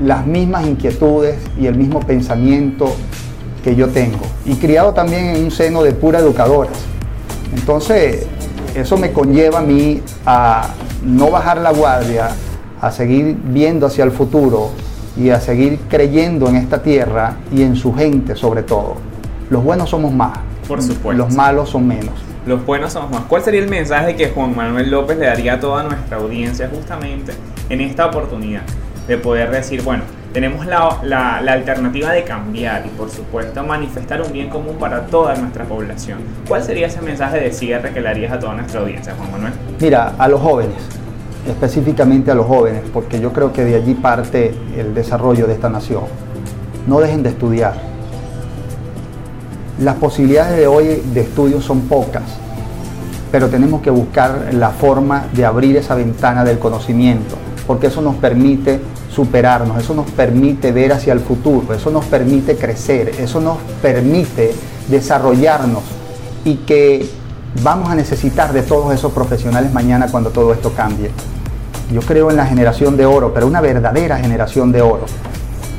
las 0.00 0.26
mismas 0.26 0.66
inquietudes 0.66 1.36
y 1.58 1.66
el 1.66 1.76
mismo 1.76 2.00
pensamiento 2.00 2.94
que 3.62 3.76
yo 3.76 3.88
tengo, 3.88 4.24
y 4.44 4.54
criado 4.56 4.92
también 4.92 5.26
en 5.26 5.44
un 5.44 5.50
seno 5.50 5.82
de 5.82 5.92
pura 5.92 6.18
educadoras. 6.18 6.76
Entonces, 7.54 8.26
eso 8.74 8.96
me 8.96 9.12
conlleva 9.12 9.60
a 9.60 9.62
mí 9.62 10.02
a 10.26 10.68
no 11.04 11.30
bajar 11.30 11.58
la 11.58 11.72
guardia, 11.72 12.30
a 12.80 12.90
seguir 12.90 13.36
viendo 13.44 13.86
hacia 13.86 14.04
el 14.04 14.10
futuro, 14.10 14.70
y 15.16 15.30
a 15.30 15.40
seguir 15.40 15.78
creyendo 15.88 16.48
en 16.48 16.56
esta 16.56 16.82
tierra 16.82 17.36
y 17.52 17.62
en 17.62 17.76
su 17.76 17.94
gente 17.94 18.34
sobre 18.36 18.62
todo. 18.62 18.96
Los 19.50 19.62
buenos 19.62 19.90
somos 19.90 20.12
más. 20.12 20.38
Por 20.66 20.80
supuesto. 20.80 21.12
Los 21.12 21.34
malos 21.34 21.70
son 21.70 21.86
menos. 21.86 22.14
Los 22.46 22.64
buenos 22.64 22.92
somos 22.92 23.10
más. 23.10 23.22
¿Cuál 23.28 23.42
sería 23.42 23.60
el 23.60 23.68
mensaje 23.68 24.16
que 24.16 24.30
Juan 24.30 24.56
Manuel 24.56 24.90
López 24.90 25.18
le 25.18 25.26
daría 25.26 25.54
a 25.54 25.60
toda 25.60 25.82
nuestra 25.82 26.16
audiencia 26.16 26.70
justamente 26.72 27.32
en 27.68 27.80
esta 27.80 28.06
oportunidad 28.06 28.62
de 29.06 29.18
poder 29.18 29.50
decir, 29.50 29.82
bueno, 29.82 30.02
tenemos 30.32 30.64
la, 30.66 31.36
alternativa 31.36 32.10
de 32.12 32.24
cambiar 32.24 32.86
y 32.86 32.88
por 32.90 33.10
supuesto 33.10 33.62
manifestar 33.62 34.22
un 34.22 34.32
bien 34.32 34.48
común 34.48 34.76
para 34.78 35.06
toda 35.06 35.34
nuestra 35.36 35.64
población. 35.64 36.20
¿Cuál 36.48 36.62
sería 36.62 36.86
ese 36.86 37.02
mensaje 37.02 37.38
de 37.38 37.52
cierre 37.52 37.92
que 37.92 38.00
le 38.00 38.08
harías 38.08 38.32
a 38.32 38.38
toda 38.38 38.54
nuestra 38.54 38.80
audiencia, 38.80 39.14
Juan 39.16 39.30
Manuel? 39.30 39.52
Mira, 39.78 40.14
a 40.18 40.28
los 40.28 40.40
jóvenes, 40.40 40.76
específicamente 41.46 42.30
a 42.30 42.34
los 42.34 42.46
jóvenes, 42.46 42.82
porque 42.92 43.20
yo 43.20 43.32
creo 43.32 43.52
que 43.52 43.64
de 43.64 43.74
allí 43.74 43.94
parte 43.94 44.54
el 44.76 44.94
desarrollo 44.94 45.46
de 45.46 45.54
esta 45.54 45.68
nación. 45.68 46.04
No 46.86 47.00
dejen 47.00 47.22
de 47.22 47.28
estudiar. 47.28 47.74
Las 49.78 49.96
posibilidades 49.96 50.56
de 50.56 50.66
hoy 50.66 51.02
de 51.12 51.20
estudio 51.20 51.60
son 51.60 51.82
pocas, 51.82 52.22
pero 53.30 53.48
tenemos 53.48 53.82
que 53.82 53.90
buscar 53.90 54.48
la 54.52 54.70
forma 54.70 55.26
de 55.32 55.44
abrir 55.44 55.76
esa 55.76 55.94
ventana 55.94 56.44
del 56.44 56.58
conocimiento, 56.58 57.36
porque 57.66 57.88
eso 57.88 58.02
nos 58.02 58.16
permite 58.16 58.80
superarnos, 59.10 59.78
eso 59.78 59.94
nos 59.94 60.10
permite 60.10 60.72
ver 60.72 60.92
hacia 60.92 61.12
el 61.12 61.20
futuro, 61.20 61.74
eso 61.74 61.90
nos 61.90 62.04
permite 62.06 62.56
crecer, 62.56 63.12
eso 63.18 63.40
nos 63.40 63.58
permite 63.80 64.54
desarrollarnos 64.88 65.82
y 66.44 66.56
que 66.56 67.08
vamos 67.62 67.90
a 67.90 67.94
necesitar 67.94 68.52
de 68.52 68.62
todos 68.62 68.94
esos 68.94 69.12
profesionales 69.12 69.72
mañana 69.72 70.08
cuando 70.10 70.30
todo 70.30 70.52
esto 70.52 70.72
cambie. 70.74 71.10
Yo 71.92 72.00
creo 72.00 72.30
en 72.30 72.36
la 72.36 72.46
generación 72.46 72.96
de 72.96 73.04
oro, 73.04 73.34
pero 73.34 73.46
una 73.46 73.60
verdadera 73.60 74.16
generación 74.16 74.72
de 74.72 74.80
oro, 74.80 75.04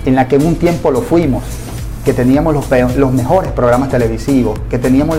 en 0.05 0.15
la 0.15 0.27
que 0.27 0.35
en 0.35 0.45
un 0.45 0.55
tiempo 0.55 0.91
lo 0.91 1.01
fuimos, 1.01 1.43
que 2.05 2.13
teníamos 2.13 2.53
los, 2.53 3.13
mejores 3.13 3.51
programas 3.51 3.89
televisivos, 3.89 4.59
que 4.69 4.77
teníamos 4.77 5.17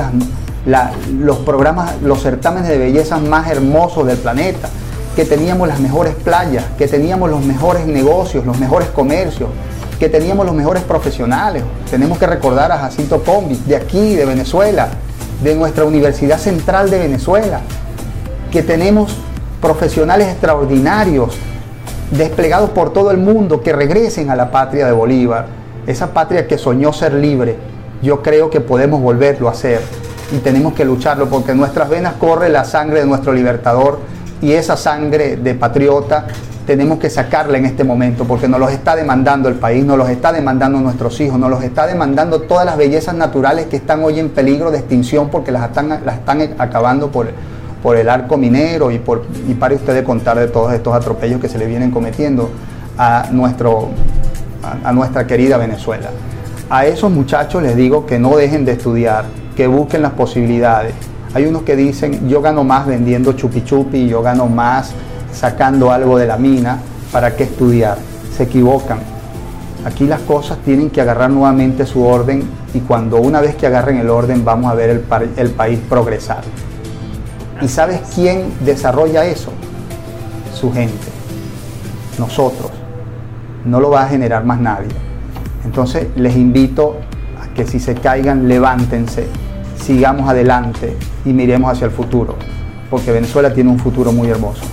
los 1.18 1.38
programas, 1.38 2.00
los 2.02 2.22
certámenes 2.22 2.68
de 2.68 2.78
belleza 2.78 3.18
más 3.18 3.50
hermosos 3.50 4.06
del 4.06 4.18
planeta, 4.18 4.68
que 5.14 5.24
teníamos 5.24 5.68
las 5.68 5.80
mejores 5.80 6.14
playas, 6.14 6.64
que 6.76 6.88
teníamos 6.88 7.30
los 7.30 7.44
mejores 7.44 7.86
negocios, 7.86 8.44
los 8.44 8.58
mejores 8.58 8.88
comercios, 8.88 9.48
que 9.98 10.08
teníamos 10.08 10.44
los 10.44 10.54
mejores 10.54 10.82
profesionales. 10.82 11.62
Tenemos 11.90 12.18
que 12.18 12.26
recordar 12.26 12.72
a 12.72 12.78
Jacinto 12.78 13.22
Combi, 13.22 13.60
de 13.66 13.76
aquí, 13.76 14.16
de 14.16 14.24
Venezuela, 14.24 14.88
de 15.42 15.54
nuestra 15.54 15.84
Universidad 15.84 16.38
Central 16.38 16.90
de 16.90 16.98
Venezuela, 16.98 17.60
que 18.50 18.62
tenemos 18.62 19.16
profesionales 19.60 20.28
extraordinarios 20.28 21.36
desplegados 22.10 22.70
por 22.70 22.92
todo 22.92 23.10
el 23.10 23.18
mundo, 23.18 23.62
que 23.62 23.72
regresen 23.72 24.30
a 24.30 24.36
la 24.36 24.50
patria 24.50 24.86
de 24.86 24.92
Bolívar, 24.92 25.46
esa 25.86 26.12
patria 26.12 26.46
que 26.46 26.58
soñó 26.58 26.92
ser 26.92 27.14
libre. 27.14 27.56
Yo 28.02 28.22
creo 28.22 28.50
que 28.50 28.60
podemos 28.60 29.00
volverlo 29.00 29.48
a 29.48 29.52
hacer 29.52 29.80
y 30.32 30.38
tenemos 30.38 30.74
que 30.74 30.84
lucharlo 30.84 31.28
porque 31.28 31.52
en 31.52 31.58
nuestras 31.58 31.88
venas 31.88 32.14
corre 32.14 32.48
la 32.48 32.64
sangre 32.64 33.00
de 33.00 33.06
nuestro 33.06 33.32
libertador 33.32 33.98
y 34.44 34.52
esa 34.52 34.76
sangre 34.76 35.36
de 35.36 35.54
patriota 35.54 36.26
tenemos 36.66 36.98
que 36.98 37.08
sacarla 37.08 37.56
en 37.56 37.64
este 37.64 37.82
momento 37.82 38.24
porque 38.24 38.46
nos 38.46 38.60
los 38.60 38.70
está 38.72 38.94
demandando 38.94 39.48
el 39.48 39.54
país, 39.54 39.82
nos 39.86 39.96
los 39.96 40.10
está 40.10 40.32
demandando 40.32 40.80
nuestros 40.80 41.18
hijos, 41.22 41.38
nos 41.38 41.48
los 41.48 41.62
está 41.62 41.86
demandando 41.86 42.42
todas 42.42 42.66
las 42.66 42.76
bellezas 42.76 43.14
naturales 43.14 43.66
que 43.66 43.76
están 43.76 44.04
hoy 44.04 44.20
en 44.20 44.28
peligro 44.28 44.70
de 44.70 44.78
extinción 44.80 45.30
porque 45.30 45.50
las 45.50 45.64
están, 45.64 45.88
las 45.88 46.16
están 46.16 46.42
acabando 46.58 47.10
por, 47.10 47.28
por 47.82 47.96
el 47.96 48.10
arco 48.10 48.36
minero 48.36 48.90
y, 48.90 48.98
por, 48.98 49.24
y 49.48 49.54
pare 49.54 49.76
usted 49.76 49.94
de 49.94 50.04
contar 50.04 50.38
de 50.38 50.48
todos 50.48 50.74
estos 50.74 50.94
atropellos 50.94 51.40
que 51.40 51.48
se 51.48 51.56
le 51.56 51.64
vienen 51.64 51.90
cometiendo 51.90 52.50
a, 52.98 53.28
nuestro, 53.30 53.88
a, 54.62 54.90
a 54.90 54.92
nuestra 54.92 55.26
querida 55.26 55.56
Venezuela. 55.56 56.10
A 56.68 56.84
esos 56.84 57.10
muchachos 57.10 57.62
les 57.62 57.76
digo 57.76 58.04
que 58.04 58.18
no 58.18 58.36
dejen 58.36 58.66
de 58.66 58.72
estudiar, 58.72 59.24
que 59.56 59.66
busquen 59.66 60.02
las 60.02 60.12
posibilidades. 60.12 60.92
Hay 61.34 61.46
unos 61.46 61.62
que 61.62 61.74
dicen, 61.74 62.28
yo 62.28 62.40
gano 62.40 62.62
más 62.62 62.86
vendiendo 62.86 63.32
chupi 63.32 63.64
chupi, 63.64 64.06
yo 64.06 64.22
gano 64.22 64.46
más 64.46 64.92
sacando 65.32 65.90
algo 65.90 66.16
de 66.16 66.26
la 66.26 66.36
mina, 66.36 66.78
¿para 67.10 67.34
qué 67.34 67.42
estudiar? 67.42 67.98
Se 68.36 68.44
equivocan. 68.44 68.98
Aquí 69.84 70.06
las 70.06 70.20
cosas 70.20 70.58
tienen 70.58 70.90
que 70.90 71.00
agarrar 71.00 71.30
nuevamente 71.30 71.86
su 71.86 72.06
orden 72.06 72.44
y 72.72 72.78
cuando 72.80 73.16
una 73.16 73.40
vez 73.40 73.56
que 73.56 73.66
agarren 73.66 73.98
el 73.98 74.10
orden 74.10 74.44
vamos 74.44 74.70
a 74.70 74.74
ver 74.74 74.90
el, 74.90 75.04
el 75.36 75.50
país 75.50 75.80
progresar. 75.88 76.42
¿Y 77.60 77.66
sabes 77.66 78.00
quién 78.14 78.44
desarrolla 78.64 79.24
eso? 79.24 79.50
Su 80.54 80.72
gente, 80.72 81.08
nosotros. 82.16 82.70
No 83.64 83.80
lo 83.80 83.90
va 83.90 84.04
a 84.04 84.08
generar 84.08 84.44
más 84.44 84.60
nadie. 84.60 84.88
Entonces 85.64 86.06
les 86.14 86.36
invito 86.36 86.96
a 87.42 87.52
que 87.54 87.66
si 87.66 87.80
se 87.80 87.94
caigan, 87.94 88.46
levántense, 88.46 89.26
sigamos 89.84 90.28
adelante 90.28 90.96
y 91.24 91.32
miremos 91.32 91.70
hacia 91.70 91.84
el 91.84 91.90
futuro, 91.90 92.36
porque 92.90 93.12
Venezuela 93.12 93.52
tiene 93.52 93.70
un 93.70 93.78
futuro 93.78 94.12
muy 94.12 94.28
hermoso 94.28 94.64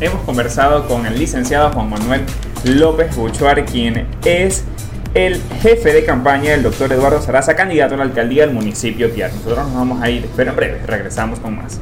hemos 0.00 0.22
conversado 0.22 0.86
con 0.86 1.06
el 1.06 1.18
licenciado 1.18 1.70
Juan 1.70 1.88
Manuel 1.88 2.22
López 2.64 3.14
Buchuar, 3.16 3.64
quien 3.64 4.06
es 4.24 4.64
el 5.14 5.40
jefe 5.62 5.92
de 5.92 6.04
campaña 6.04 6.50
del 6.52 6.62
doctor 6.62 6.92
Eduardo 6.92 7.22
Saraza, 7.22 7.54
candidato 7.54 7.94
a 7.94 7.98
la 7.98 8.02
alcaldía 8.04 8.44
del 8.44 8.54
municipio 8.54 9.10
Tiar. 9.10 9.32
Nosotros 9.32 9.66
nos 9.66 9.74
vamos 9.74 10.02
a 10.02 10.10
ir, 10.10 10.28
pero 10.36 10.50
en 10.50 10.56
breve 10.56 10.80
regresamos 10.86 11.38
con 11.38 11.56
más. 11.56 11.80